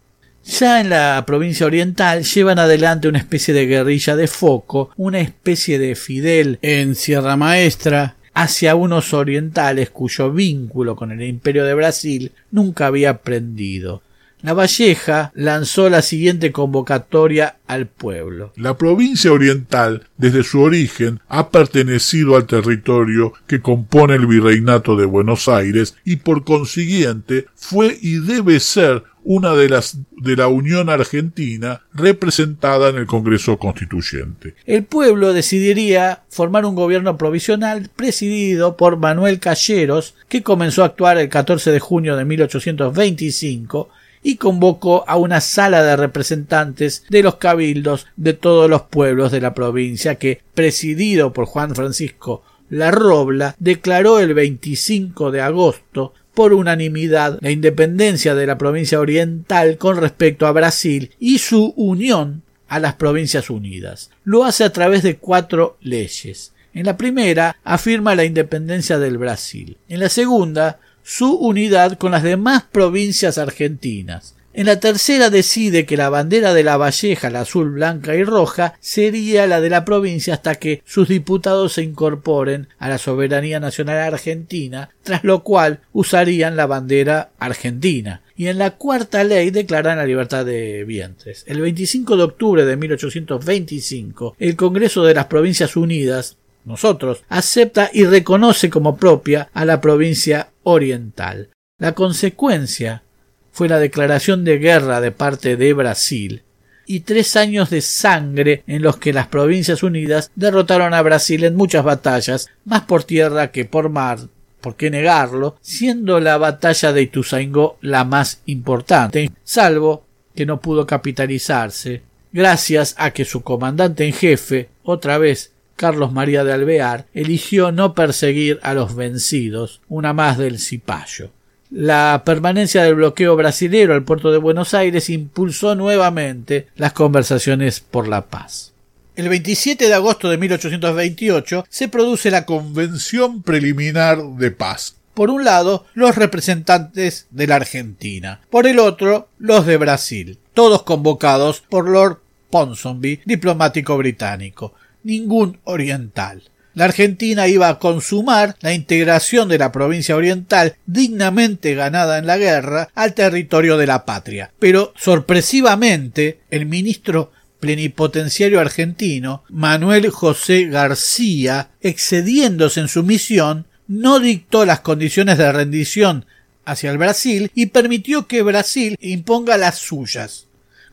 Ya 0.43 0.81
en 0.81 0.89
la 0.89 1.23
provincia 1.25 1.65
oriental 1.65 2.23
llevan 2.23 2.59
adelante 2.59 3.07
una 3.07 3.19
especie 3.19 3.53
de 3.53 3.67
guerrilla 3.67 4.15
de 4.15 4.27
foco, 4.27 4.91
una 4.97 5.19
especie 5.19 5.77
de 5.77 5.95
Fidel 5.95 6.57
en 6.61 6.95
Sierra 6.95 7.35
Maestra, 7.37 8.15
hacia 8.33 8.75
unos 8.75 9.13
orientales 9.13 9.89
cuyo 9.89 10.31
vínculo 10.31 10.95
con 10.95 11.11
el 11.11 11.21
imperio 11.23 11.65
de 11.65 11.73
Brasil 11.73 12.31
nunca 12.49 12.87
había 12.87 13.19
prendido. 13.19 14.01
La 14.43 14.53
Valleja 14.53 15.31
lanzó 15.35 15.89
la 15.89 16.01
siguiente 16.01 16.51
convocatoria 16.51 17.57
al 17.67 17.87
pueblo. 17.87 18.53
La 18.55 18.75
provincia 18.75 19.31
oriental, 19.31 20.07
desde 20.17 20.43
su 20.43 20.61
origen, 20.61 21.19
ha 21.27 21.49
pertenecido 21.49 22.35
al 22.35 22.47
territorio 22.47 23.33
que 23.45 23.61
compone 23.61 24.15
el 24.15 24.25
virreinato 24.25 24.95
de 24.95 25.05
Buenos 25.05 25.47
Aires 25.47 25.95
y 26.03 26.17
por 26.17 26.43
consiguiente 26.43 27.45
fue 27.55 27.97
y 28.01 28.17
debe 28.17 28.59
ser 28.59 29.03
una 29.23 29.53
de 29.53 29.69
las 29.69 29.99
de 30.17 30.35
la 30.35 30.47
Unión 30.47 30.89
Argentina 30.89 31.81
representada 31.93 32.89
en 32.89 32.97
el 32.97 33.05
Congreso 33.05 33.57
Constituyente. 33.57 34.55
El 34.65 34.83
pueblo 34.83 35.33
decidiría 35.33 36.23
formar 36.29 36.65
un 36.65 36.75
gobierno 36.75 37.17
provisional 37.17 37.89
presidido 37.95 38.77
por 38.77 38.97
Manuel 38.97 39.39
Calleros, 39.39 40.15
que 40.27 40.43
comenzó 40.43 40.83
a 40.83 40.87
actuar 40.87 41.17
el 41.17 41.29
14 41.29 41.71
de 41.71 41.79
junio 41.79 42.15
de 42.15 42.25
1825 42.25 43.89
y 44.23 44.35
convocó 44.35 45.03
a 45.07 45.17
una 45.17 45.41
sala 45.41 45.83
de 45.83 45.95
representantes 45.95 47.03
de 47.09 47.23
los 47.23 47.35
cabildos 47.35 48.07
de 48.15 48.33
todos 48.33 48.69
los 48.69 48.83
pueblos 48.83 49.31
de 49.31 49.41
la 49.41 49.53
provincia 49.53 50.15
que, 50.15 50.41
presidido 50.53 51.33
por 51.33 51.45
Juan 51.45 51.75
Francisco 51.75 52.43
La 52.69 52.91
Robla, 52.91 53.55
declaró 53.59 54.19
el 54.19 54.33
25 54.33 55.31
de 55.31 55.41
agosto 55.41 56.13
por 56.33 56.53
unanimidad 56.53 57.39
la 57.41 57.51
independencia 57.51 58.35
de 58.35 58.45
la 58.45 58.57
provincia 58.57 58.99
oriental 58.99 59.77
con 59.77 59.97
respecto 59.97 60.47
a 60.47 60.51
Brasil 60.51 61.11
y 61.19 61.39
su 61.39 61.73
unión 61.75 62.43
a 62.67 62.79
las 62.79 62.93
Provincias 62.93 63.49
Unidas. 63.49 64.11
Lo 64.23 64.45
hace 64.45 64.63
a 64.63 64.71
través 64.71 65.03
de 65.03 65.17
cuatro 65.17 65.77
leyes. 65.81 66.53
En 66.73 66.85
la 66.85 66.95
primera 66.95 67.57
afirma 67.65 68.15
la 68.15 68.23
independencia 68.23 68.97
del 68.97 69.17
Brasil. 69.17 69.75
En 69.89 69.99
la 69.99 70.07
segunda, 70.07 70.79
su 71.03 71.33
unidad 71.35 71.97
con 71.97 72.11
las 72.11 72.23
demás 72.23 72.63
provincias 72.71 73.37
argentinas. 73.37 74.35
En 74.53 74.65
la 74.65 74.81
tercera 74.81 75.29
decide 75.29 75.85
que 75.85 75.95
la 75.95 76.09
bandera 76.09 76.53
de 76.53 76.63
la 76.63 76.75
Valleja, 76.75 77.29
la 77.29 77.41
azul, 77.41 77.71
blanca 77.71 78.15
y 78.15 78.23
roja, 78.25 78.73
sería 78.81 79.47
la 79.47 79.61
de 79.61 79.69
la 79.69 79.85
provincia 79.85 80.33
hasta 80.33 80.55
que 80.55 80.83
sus 80.85 81.07
diputados 81.07 81.73
se 81.73 81.83
incorporen 81.83 82.67
a 82.77 82.89
la 82.89 82.97
soberanía 82.97 83.61
nacional 83.61 83.99
argentina, 83.99 84.89
tras 85.03 85.23
lo 85.23 85.43
cual 85.43 85.79
usarían 85.93 86.57
la 86.57 86.65
bandera 86.65 87.31
argentina. 87.39 88.23
Y 88.35 88.47
en 88.47 88.57
la 88.57 88.71
cuarta 88.71 89.23
ley 89.23 89.51
declaran 89.51 89.99
la 89.99 90.05
libertad 90.05 90.45
de 90.45 90.83
vientres. 90.83 91.45
El 91.47 91.61
25 91.61 92.17
de 92.17 92.23
octubre 92.23 92.65
de 92.65 92.75
1825, 92.75 94.35
el 94.37 94.57
Congreso 94.57 95.05
de 95.05 95.13
las 95.13 95.27
Provincias 95.27 95.77
Unidas 95.77 96.35
nosotros, 96.65 97.23
acepta 97.29 97.89
y 97.91 98.05
reconoce 98.05 98.69
como 98.69 98.97
propia 98.97 99.49
a 99.53 99.65
la 99.65 99.81
provincia 99.81 100.50
oriental. 100.63 101.49
La 101.79 101.93
consecuencia 101.93 103.03
fue 103.51 103.67
la 103.67 103.79
declaración 103.79 104.43
de 104.43 104.57
guerra 104.57 105.01
de 105.01 105.11
parte 105.11 105.57
de 105.57 105.73
Brasil 105.73 106.43
y 106.85 107.01
tres 107.01 107.35
años 107.35 107.69
de 107.69 107.81
sangre 107.81 108.63
en 108.67 108.81
los 108.81 108.97
que 108.97 109.13
las 109.13 109.27
Provincias 109.27 109.83
Unidas 109.83 110.31
derrotaron 110.35 110.93
a 110.93 111.01
Brasil 111.01 111.43
en 111.43 111.55
muchas 111.55 111.83
batallas, 111.83 112.49
más 112.65 112.81
por 112.81 113.03
tierra 113.03 113.51
que 113.51 113.65
por 113.65 113.89
mar, 113.89 114.19
por 114.59 114.75
qué 114.75 114.89
negarlo, 114.89 115.57
siendo 115.61 116.19
la 116.19 116.37
batalla 116.37 116.91
de 116.93 117.03
Ituzaingó 117.03 117.77
la 117.81 118.03
más 118.03 118.41
importante, 118.45 119.31
salvo 119.43 120.05
que 120.35 120.45
no 120.45 120.59
pudo 120.59 120.85
capitalizarse, 120.85 122.03
gracias 122.31 122.95
a 122.97 123.11
que 123.11 123.25
su 123.25 123.41
comandante 123.41 124.05
en 124.05 124.13
jefe, 124.13 124.69
otra 124.83 125.17
vez 125.17 125.51
Carlos 125.81 126.11
María 126.11 126.43
de 126.43 126.53
Alvear, 126.53 127.07
eligió 127.11 127.71
no 127.71 127.95
perseguir 127.95 128.59
a 128.61 128.75
los 128.75 128.95
vencidos, 128.95 129.81
una 129.89 130.13
más 130.13 130.37
del 130.37 130.59
cipayo. 130.59 131.31
La 131.71 132.21
permanencia 132.23 132.83
del 132.83 132.93
bloqueo 132.93 133.35
brasilero 133.35 133.95
al 133.95 134.03
puerto 134.03 134.31
de 134.31 134.37
Buenos 134.37 134.75
Aires 134.75 135.09
impulsó 135.09 135.73
nuevamente 135.73 136.67
las 136.75 136.93
conversaciones 136.93 137.79
por 137.79 138.07
la 138.07 138.27
paz. 138.27 138.73
El 139.15 139.27
27 139.27 139.87
de 139.87 139.93
agosto 139.95 140.29
de 140.29 140.37
1828 140.37 141.65
se 141.67 141.87
produce 141.87 142.29
la 142.29 142.45
Convención 142.45 143.41
Preliminar 143.41 144.21
de 144.21 144.51
Paz. 144.51 144.97
Por 145.15 145.31
un 145.31 145.43
lado, 145.43 145.87
los 145.95 146.15
representantes 146.15 147.25
de 147.31 147.47
la 147.47 147.55
Argentina, 147.55 148.41
por 148.51 148.67
el 148.67 148.77
otro, 148.77 149.29
los 149.39 149.65
de 149.65 149.77
Brasil, 149.77 150.37
todos 150.53 150.83
convocados 150.83 151.61
por 151.61 151.89
Lord 151.89 152.19
Ponsonby, 152.51 153.21
diplomático 153.25 153.97
británico, 153.97 154.75
ningún 155.03 155.59
oriental. 155.63 156.43
La 156.73 156.85
Argentina 156.85 157.47
iba 157.47 157.67
a 157.67 157.79
consumar 157.79 158.55
la 158.61 158.73
integración 158.73 159.49
de 159.49 159.57
la 159.57 159.73
provincia 159.73 160.15
oriental, 160.15 160.75
dignamente 160.85 161.75
ganada 161.75 162.17
en 162.17 162.27
la 162.27 162.37
guerra, 162.37 162.89
al 162.95 163.13
territorio 163.13 163.77
de 163.77 163.87
la 163.87 164.05
patria. 164.05 164.51
Pero 164.57 164.93
sorpresivamente, 164.95 166.39
el 166.49 166.65
ministro 166.65 167.31
plenipotenciario 167.59 168.59
argentino, 168.59 169.43
Manuel 169.49 170.09
José 170.09 170.65
García, 170.65 171.71
excediéndose 171.81 172.79
en 172.79 172.87
su 172.87 173.03
misión, 173.03 173.67
no 173.87 174.19
dictó 174.19 174.65
las 174.65 174.79
condiciones 174.79 175.37
de 175.37 175.51
rendición 175.51 176.25
hacia 176.63 176.91
el 176.91 176.97
Brasil 176.97 177.51
y 177.53 177.65
permitió 177.67 178.27
que 178.27 178.43
Brasil 178.43 178.95
imponga 179.01 179.57
las 179.57 179.77
suyas 179.77 180.47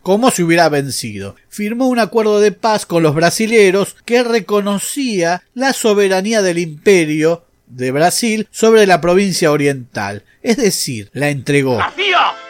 como 0.09 0.31
si 0.31 0.43
hubiera 0.43 0.71
vencido. 0.71 1.37
Firmó 1.51 1.87
un 1.87 1.99
acuerdo 1.99 2.41
de 2.41 2.51
paz 2.51 2.87
con 2.87 3.03
los 3.03 3.15
brasileros 3.15 3.95
que 4.07 4.23
reconocía 4.23 5.43
la 5.53 5.75
soberanía 5.75 6.41
del 6.41 6.57
imperio 6.57 7.45
de 7.67 7.91
Brasil 7.91 8.49
sobre 8.51 8.87
la 8.87 9.03
provincia 9.03 9.53
oriental, 9.53 10.25
es 10.43 10.57
decir, 10.57 11.11
la 11.13 11.29
entregó. 11.29 11.79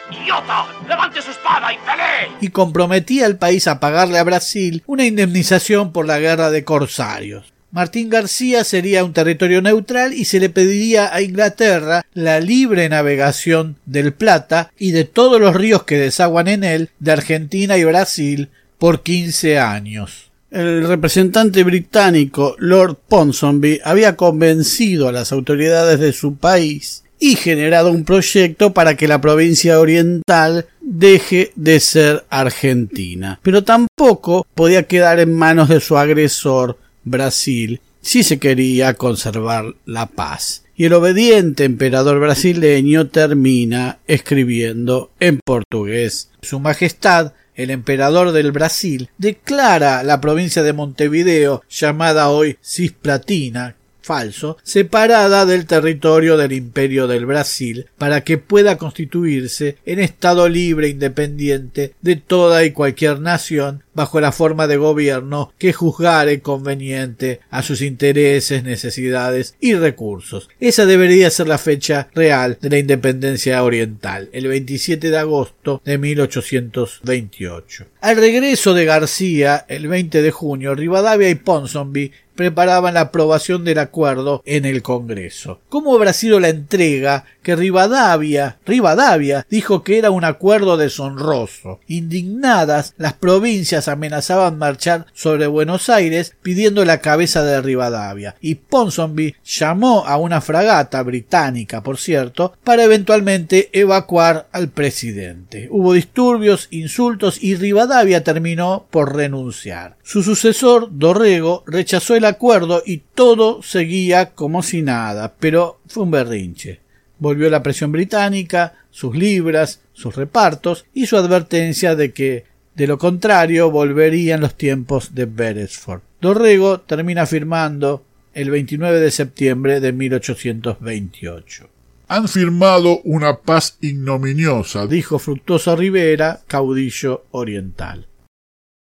¡Idiota! 0.09 0.67
¡Levante 0.87 1.21
su 1.21 1.31
espada 1.31 1.73
y 1.73 1.77
pelee! 1.79 2.37
Y 2.39 2.47
comprometía 2.47 3.25
al 3.25 3.37
país 3.37 3.67
a 3.67 3.81
pagarle 3.81 4.19
a 4.19 4.23
Brasil 4.23 4.81
una 4.85 5.05
indemnización 5.05 5.91
por 5.91 6.07
la 6.07 6.17
guerra 6.17 6.51
de 6.51 6.63
corsarios. 6.63 7.51
Martín 7.71 8.09
García 8.09 8.63
sería 8.63 9.03
un 9.03 9.13
territorio 9.13 9.61
neutral 9.61 10.13
y 10.13 10.25
se 10.25 10.39
le 10.39 10.49
pediría 10.49 11.13
a 11.13 11.21
Inglaterra 11.21 12.03
la 12.13 12.39
libre 12.39 12.89
navegación 12.89 13.75
del 13.85 14.11
Plata 14.11 14.71
y 14.79 14.91
de 14.91 15.03
todos 15.03 15.39
los 15.39 15.55
ríos 15.55 15.83
que 15.83 15.97
desaguan 15.97 16.47
en 16.47 16.63
él 16.63 16.89
de 16.99 17.11
Argentina 17.11 17.77
y 17.77 17.83
Brasil 17.83 18.49
por 18.79 19.03
quince 19.03 19.59
años. 19.59 20.31
El 20.49 20.87
representante 20.87 21.63
británico 21.63 22.55
Lord 22.57 22.97
Ponsonby 23.07 23.81
había 23.83 24.15
convencido 24.15 25.07
a 25.07 25.11
las 25.11 25.31
autoridades 25.31 25.99
de 25.99 26.11
su 26.11 26.37
país 26.37 27.03
y 27.19 27.35
generado 27.35 27.91
un 27.91 28.03
proyecto 28.03 28.73
para 28.73 28.95
que 28.95 29.07
la 29.07 29.21
provincia 29.21 29.79
oriental 29.79 30.65
deje 30.81 31.51
de 31.55 31.79
ser 31.79 32.25
argentina. 32.31 33.39
Pero 33.43 33.63
tampoco 33.63 34.47
podía 34.55 34.83
quedar 34.83 35.19
en 35.19 35.35
manos 35.35 35.69
de 35.69 35.81
su 35.81 35.97
agresor 35.97 36.77
Brasil 37.09 37.81
si 38.01 38.23
se 38.23 38.39
quería 38.39 38.93
conservar 38.93 39.75
la 39.85 40.07
paz. 40.07 40.63
Y 40.75 40.85
el 40.85 40.93
obediente 40.93 41.65
emperador 41.65 42.19
brasileño 42.19 43.07
termina 43.07 43.99
escribiendo 44.07 45.11
en 45.19 45.39
portugués. 45.43 46.29
Su 46.41 46.59
Majestad, 46.59 47.33
el 47.55 47.69
emperador 47.69 48.31
del 48.31 48.53
Brasil, 48.53 49.09
declara 49.17 50.03
la 50.03 50.21
provincia 50.21 50.63
de 50.63 50.71
Montevideo, 50.71 51.63
llamada 51.69 52.29
hoy 52.29 52.57
Cisplatina, 52.63 53.75
falso, 54.09 54.57
separada 54.63 55.45
del 55.45 55.67
territorio 55.67 56.35
del 56.35 56.51
Imperio 56.51 57.05
del 57.05 57.27
Brasil, 57.27 57.85
para 57.99 58.23
que 58.23 58.39
pueda 58.39 58.79
constituirse 58.79 59.77
en 59.85 59.99
Estado 59.99 60.49
libre 60.49 60.87
e 60.87 60.89
independiente 60.89 61.93
de 62.01 62.15
toda 62.15 62.65
y 62.65 62.71
cualquier 62.71 63.19
nación 63.19 63.83
bajo 63.93 64.19
la 64.19 64.31
forma 64.31 64.65
de 64.65 64.77
gobierno 64.77 65.53
que 65.59 65.73
juzgare 65.73 66.39
conveniente 66.39 67.41
a 67.51 67.61
sus 67.61 67.83
intereses, 67.83 68.63
necesidades 68.63 69.55
y 69.59 69.75
recursos. 69.75 70.49
Esa 70.59 70.87
debería 70.87 71.29
ser 71.29 71.47
la 71.47 71.57
fecha 71.59 72.07
real 72.15 72.57
de 72.59 72.69
la 72.69 72.79
independencia 72.79 73.61
oriental, 73.61 74.29
el 74.31 74.47
27 74.47 75.11
de 75.11 75.17
agosto 75.17 75.81
de 75.85 75.99
1828. 75.99 77.85
Al 78.01 78.15
regreso 78.15 78.73
de 78.73 78.85
García, 78.85 79.65
el 79.67 79.87
20 79.87 80.21
de 80.21 80.31
junio, 80.31 80.73
Rivadavia 80.73 81.29
y 81.29 81.35
Ponsonby 81.35 82.11
preparaban 82.39 82.93
la 82.93 83.01
aprobación 83.01 83.65
del 83.65 83.79
acuerdo 83.79 84.41
en 84.45 84.63
el 84.63 84.81
Congreso. 84.81 85.59
¿Cómo 85.67 85.93
habrá 85.93 86.13
sido 86.13 86.39
la 86.39 86.47
entrega 86.47 87.25
que 87.43 87.53
Rivadavia, 87.53 88.59
Rivadavia 88.65 89.45
dijo 89.49 89.83
que 89.83 89.97
era 89.97 90.09
un 90.09 90.23
acuerdo 90.23 90.77
deshonroso? 90.77 91.81
Indignadas, 91.87 92.93
las 92.95 93.11
provincias 93.11 93.89
amenazaban 93.89 94.57
marchar 94.57 95.05
sobre 95.13 95.47
Buenos 95.47 95.89
Aires 95.89 96.33
pidiendo 96.41 96.85
la 96.85 97.01
cabeza 97.01 97.43
de 97.43 97.61
Rivadavia 97.61 98.37
y 98.39 98.55
Ponsonby 98.55 99.35
llamó 99.43 100.05
a 100.05 100.15
una 100.15 100.39
fragata 100.39 101.03
británica, 101.03 101.83
por 101.83 101.97
cierto, 101.97 102.53
para 102.63 102.85
eventualmente 102.85 103.69
evacuar 103.73 104.47
al 104.53 104.69
presidente. 104.69 105.67
Hubo 105.71 105.91
disturbios, 105.91 106.69
insultos 106.71 107.43
y 107.43 107.55
Rivadavia 107.55 108.23
terminó 108.23 108.87
por 108.89 109.13
renunciar. 109.13 109.97
Su 110.03 110.23
sucesor, 110.23 110.87
Dorrego, 110.89 111.65
rechazó 111.67 112.15
el 112.15 112.28
acuerdo 112.29 112.81
y 112.85 112.97
todo 113.13 113.61
seguía 113.61 114.31
como 114.31 114.63
si 114.63 114.81
nada, 114.81 115.33
pero 115.39 115.79
fue 115.87 116.03
un 116.03 116.11
berrinche. 116.11 116.79
Volvió 117.19 117.49
la 117.49 117.63
presión 117.63 117.91
británica, 117.91 118.75
sus 118.91 119.15
libras, 119.15 119.81
sus 119.93 120.15
repartos 120.15 120.85
y 120.93 121.05
su 121.05 121.17
advertencia 121.17 121.95
de 121.95 122.13
que, 122.13 122.45
de 122.75 122.87
lo 122.87 122.97
contrario, 122.97 123.71
volverían 123.71 124.41
los 124.41 124.55
tiempos 124.55 125.13
de 125.13 125.25
Beresford. 125.25 126.01
Dorrego 126.21 126.79
termina 126.81 127.25
firmando 127.25 128.03
el 128.33 128.49
29 128.49 128.99
de 128.99 129.11
septiembre 129.11 129.79
de 129.79 129.91
1828. 129.91 131.69
Han 132.07 132.27
firmado 132.27 133.01
una 133.03 133.37
paz 133.37 133.77
ignominiosa, 133.81 134.87
dijo 134.87 135.19
Fructuoso 135.19 135.75
Rivera, 135.75 136.41
caudillo 136.47 137.25
oriental. 137.31 138.07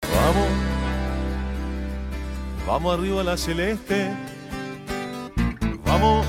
Vamos, 0.02 0.67
vamos 2.68 2.98
arriba 2.98 3.22
a 3.22 3.24
la 3.24 3.36
celeste, 3.38 4.10
vamos. 5.86 6.26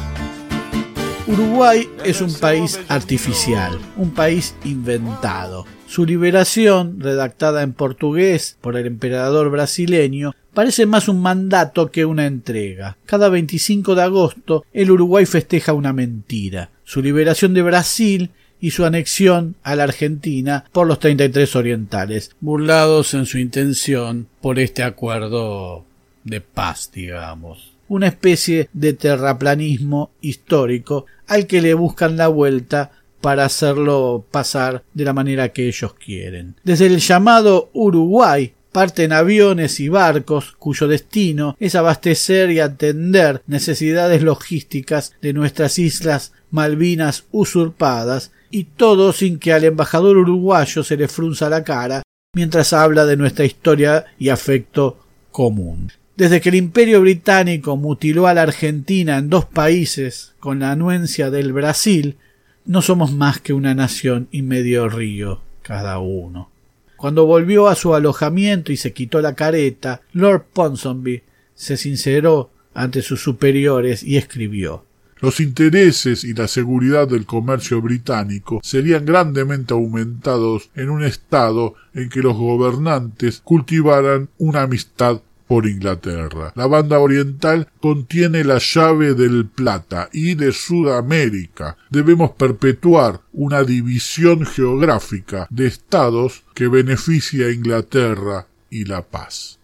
Uruguay 1.27 1.87
es 2.05 2.21
un 2.21 2.33
país 2.33 2.79
artificial, 2.87 3.77
un 3.97 4.11
país 4.11 4.55
inventado. 4.63 5.67
Su 5.85 6.05
liberación, 6.05 7.01
redactada 7.01 7.61
en 7.61 7.73
portugués 7.73 8.57
por 8.61 8.77
el 8.77 8.87
emperador 8.87 9.51
brasileño, 9.51 10.33
parece 10.53 10.85
más 10.85 11.09
un 11.09 11.21
mandato 11.21 11.91
que 11.91 12.05
una 12.05 12.25
entrega. 12.25 12.95
Cada 13.05 13.27
25 13.27 13.93
de 13.95 14.03
agosto 14.03 14.65
el 14.71 14.91
Uruguay 14.91 15.25
festeja 15.25 15.73
una 15.73 15.91
mentira, 15.91 16.69
su 16.85 17.01
liberación 17.01 17.53
de 17.53 17.63
Brasil 17.63 18.31
y 18.61 18.71
su 18.71 18.85
anexión 18.85 19.55
a 19.61 19.75
la 19.75 19.83
Argentina 19.83 20.63
por 20.71 20.87
los 20.87 20.99
33 20.99 21.55
orientales, 21.57 22.31
burlados 22.39 23.13
en 23.13 23.25
su 23.25 23.39
intención 23.39 24.27
por 24.41 24.57
este 24.57 24.83
acuerdo 24.83 25.85
de 26.23 26.41
paz, 26.41 26.91
digamos. 26.93 27.73
Una 27.87 28.07
especie 28.07 28.69
de 28.73 28.93
terraplanismo 28.93 30.11
histórico 30.21 31.05
al 31.27 31.47
que 31.47 31.61
le 31.61 31.73
buscan 31.73 32.17
la 32.17 32.27
vuelta 32.27 32.91
para 33.21 33.45
hacerlo 33.45 34.25
pasar 34.31 34.83
de 34.93 35.05
la 35.05 35.13
manera 35.13 35.49
que 35.49 35.67
ellos 35.67 35.93
quieren. 35.93 36.55
Desde 36.63 36.85
el 36.85 36.99
llamado 36.99 37.69
Uruguay 37.73 38.53
parten 38.71 39.11
aviones 39.11 39.79
y 39.79 39.89
barcos 39.89 40.55
cuyo 40.57 40.87
destino 40.87 41.57
es 41.59 41.75
abastecer 41.75 42.51
y 42.51 42.59
atender 42.59 43.41
necesidades 43.47 44.21
logísticas 44.21 45.13
de 45.21 45.33
nuestras 45.33 45.79
islas 45.79 46.33
Malvinas 46.51 47.25
usurpadas, 47.31 48.31
y 48.51 48.63
todo 48.63 49.13
sin 49.13 49.37
que 49.37 49.53
al 49.53 49.63
embajador 49.63 50.17
uruguayo 50.17 50.83
se 50.83 50.97
le 50.97 51.07
frunza 51.07 51.49
la 51.49 51.63
cara 51.63 52.01
mientras 52.33 52.73
habla 52.73 53.05
de 53.05 53.17
nuestra 53.17 53.45
historia 53.45 54.05
y 54.17 54.29
afecto 54.29 54.97
común. 55.31 55.91
Desde 56.19 56.41
que 56.41 56.49
el 56.49 56.55
imperio 56.55 56.99
británico 56.99 57.77
mutiló 57.77 58.27
a 58.27 58.33
la 58.33 58.41
Argentina 58.41 59.17
en 59.17 59.29
dos 59.29 59.45
países 59.45 60.33
con 60.41 60.59
la 60.59 60.73
anuencia 60.73 61.31
del 61.31 61.53
Brasil, 61.53 62.17
no 62.65 62.81
somos 62.81 63.13
más 63.13 63.39
que 63.39 63.53
una 63.53 63.73
nación 63.73 64.27
y 64.29 64.41
medio 64.41 64.89
río 64.89 65.39
cada 65.61 65.99
uno. 65.99 66.51
Cuando 66.97 67.25
volvió 67.25 67.69
a 67.69 67.75
su 67.75 67.95
alojamiento 67.95 68.73
y 68.73 68.75
se 68.75 68.91
quitó 68.91 69.21
la 69.21 69.33
careta, 69.33 70.01
Lord 70.11 70.47
Ponsonby 70.51 71.23
se 71.55 71.77
sinceró 71.77 72.51
ante 72.73 73.01
sus 73.01 73.21
superiores 73.21 74.03
y 74.03 74.17
escribió 74.17 74.83
los 75.21 75.41
intereses 75.41 76.23
y 76.23 76.33
la 76.33 76.47
seguridad 76.47 77.07
del 77.07 77.25
comercio 77.25 77.81
británico 77.81 78.61
serían 78.63 79.05
grandemente 79.05 79.73
aumentados 79.73 80.69
en 80.75 80.89
un 80.89 81.03
estado 81.03 81.75
en 81.93 82.09
que 82.09 82.21
los 82.21 82.37
gobernantes 82.37 83.41
cultivaran 83.43 84.29
una 84.37 84.61
amistad 84.61 85.21
por 85.49 85.65
Inglaterra. 85.65 86.53
La 86.55 86.67
banda 86.67 86.99
oriental 86.99 87.67
contiene 87.81 88.43
la 88.43 88.59
llave 88.59 89.15
del 89.15 89.47
Plata 89.47 90.07
y 90.13 90.35
de 90.35 90.51
Sudamérica. 90.51 91.75
Debemos 91.89 92.29
perpetuar 92.33 93.21
una 93.33 93.63
división 93.63 94.45
geográfica 94.45 95.47
de 95.49 95.65
estados 95.65 96.43
que 96.53 96.67
beneficie 96.67 97.47
a 97.47 97.51
Inglaterra 97.51 98.45
y 98.69 98.85
la 98.85 99.01
paz. 99.01 99.57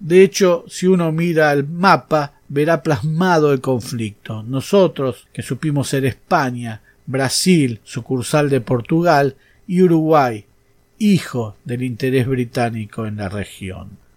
De 0.00 0.24
hecho, 0.24 0.64
si 0.66 0.88
uno 0.88 1.12
mira 1.12 1.52
el 1.52 1.68
mapa, 1.68 2.40
verá 2.48 2.82
plasmado 2.82 3.52
el 3.52 3.60
conflicto. 3.60 4.42
Nosotros, 4.42 5.28
que 5.32 5.42
supimos 5.42 5.88
ser 5.88 6.04
España, 6.04 6.82
Brasil, 7.06 7.78
sucursal 7.84 8.50
de 8.50 8.60
Portugal, 8.60 9.36
y 9.68 9.82
Uruguay, 9.82 10.46
hijo 10.98 11.54
del 11.64 11.84
interés 11.84 12.26
británico 12.26 13.06
en 13.06 13.18
la 13.18 13.28
región. 13.28 14.07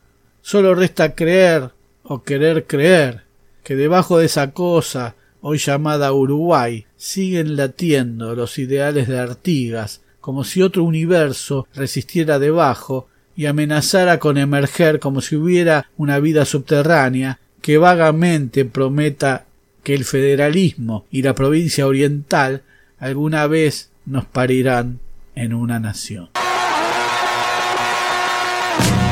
Solo 0.41 0.75
resta 0.75 1.15
creer 1.15 1.71
o 2.03 2.23
querer 2.23 2.65
creer 2.65 3.23
que 3.63 3.75
debajo 3.75 4.17
de 4.17 4.25
esa 4.25 4.51
cosa, 4.51 5.15
hoy 5.41 5.59
llamada 5.59 6.13
Uruguay, 6.13 6.85
siguen 6.97 7.55
latiendo 7.55 8.35
los 8.35 8.57
ideales 8.57 9.07
de 9.07 9.19
Artigas, 9.19 10.01
como 10.19 10.43
si 10.43 10.61
otro 10.61 10.83
universo 10.83 11.67
resistiera 11.73 12.39
debajo 12.39 13.07
y 13.35 13.45
amenazara 13.45 14.19
con 14.19 14.37
emerger 14.37 14.99
como 14.99 15.21
si 15.21 15.35
hubiera 15.35 15.89
una 15.97 16.19
vida 16.19 16.45
subterránea 16.45 17.39
que 17.61 17.77
vagamente 17.77 18.65
prometa 18.65 19.45
que 19.83 19.93
el 19.93 20.05
federalismo 20.05 21.05
y 21.11 21.21
la 21.21 21.33
provincia 21.33 21.87
oriental 21.87 22.63
alguna 22.99 23.47
vez 23.47 23.89
nos 24.05 24.25
parirán 24.25 24.99
en 25.35 25.53
una 25.53 25.79
nación. 25.79 26.40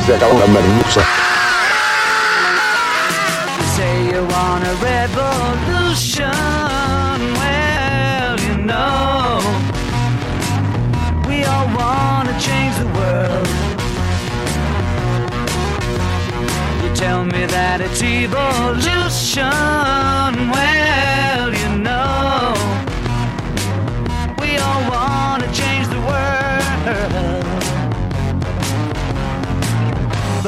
Se 0.09 0.15
acabó 0.15 0.39
la 0.39 0.47
merluza. 0.47 1.01
Say 3.75 4.07
you 4.11 4.25
want 4.25 4.65
a 4.65 4.73
revolution. 4.81 6.31
Well, 7.37 8.39
you 8.39 8.57
know, 8.65 9.39
we 11.27 11.43
all 11.43 11.67
want 11.77 12.27
to 12.27 12.33
change 12.39 12.75
the 12.79 12.87
world. 12.97 13.47
You 16.83 16.89
tell 16.95 17.23
me 17.23 17.45
that 17.45 17.79
it's 17.79 18.01
evolution. 18.01 19.51
Well, 20.49 21.08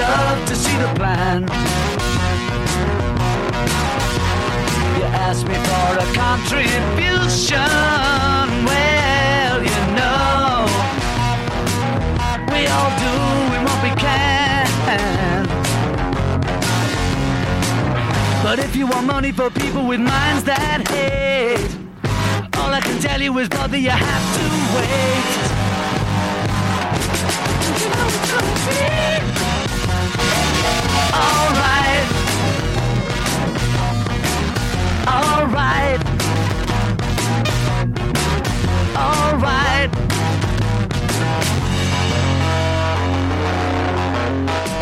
Love 0.00 0.38
to 0.48 0.54
see 0.56 0.76
the 0.84 0.90
plan. 0.98 1.42
You 4.96 5.04
ask 5.26 5.46
me 5.46 5.56
for 5.68 5.88
a 6.04 6.08
contribution. 6.24 7.70
Well, 8.68 9.58
you 9.70 9.80
know, 9.98 10.66
we 12.52 12.60
all 12.74 12.92
do 13.06 13.14
what 13.66 13.78
we 13.86 13.92
can. 14.04 14.66
But 18.42 18.58
if 18.58 18.74
you 18.74 18.86
want 18.86 19.06
money 19.06 19.32
for 19.32 19.50
people 19.50 19.86
with 19.86 20.00
minds 20.00 20.44
that 20.44 20.88
hate, 20.88 21.76
all 22.58 22.72
I 22.72 22.80
can 22.80 22.98
tell 23.00 23.20
you 23.20 23.38
is, 23.38 23.48
brother, 23.48 23.76
you 23.76 23.90
have 23.90 24.24
to 24.36 24.44
wait. 24.76 25.50
You 27.80 27.88
know 27.90 29.59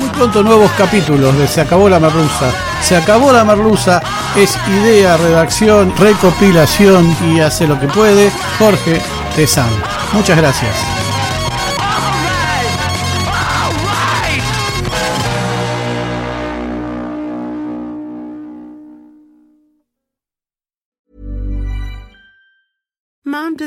Muy 0.00 0.08
pronto 0.10 0.42
nuevos 0.42 0.70
capítulos 0.72 1.36
de 1.38 1.46
Se 1.46 1.60
acabó 1.60 1.88
la 1.88 2.00
merluza. 2.00 2.50
Se 2.82 2.96
acabó 2.96 3.32
la 3.32 3.44
merluza 3.44 4.00
es 4.36 4.56
idea, 4.68 5.16
redacción, 5.16 5.92
recopilación 5.96 7.16
y 7.26 7.40
hace 7.40 7.66
lo 7.66 7.78
que 7.80 7.88
puede 7.88 8.30
Jorge 8.58 9.00
Tezán. 9.34 9.70
Muchas 10.12 10.36
gracias. 10.36 10.97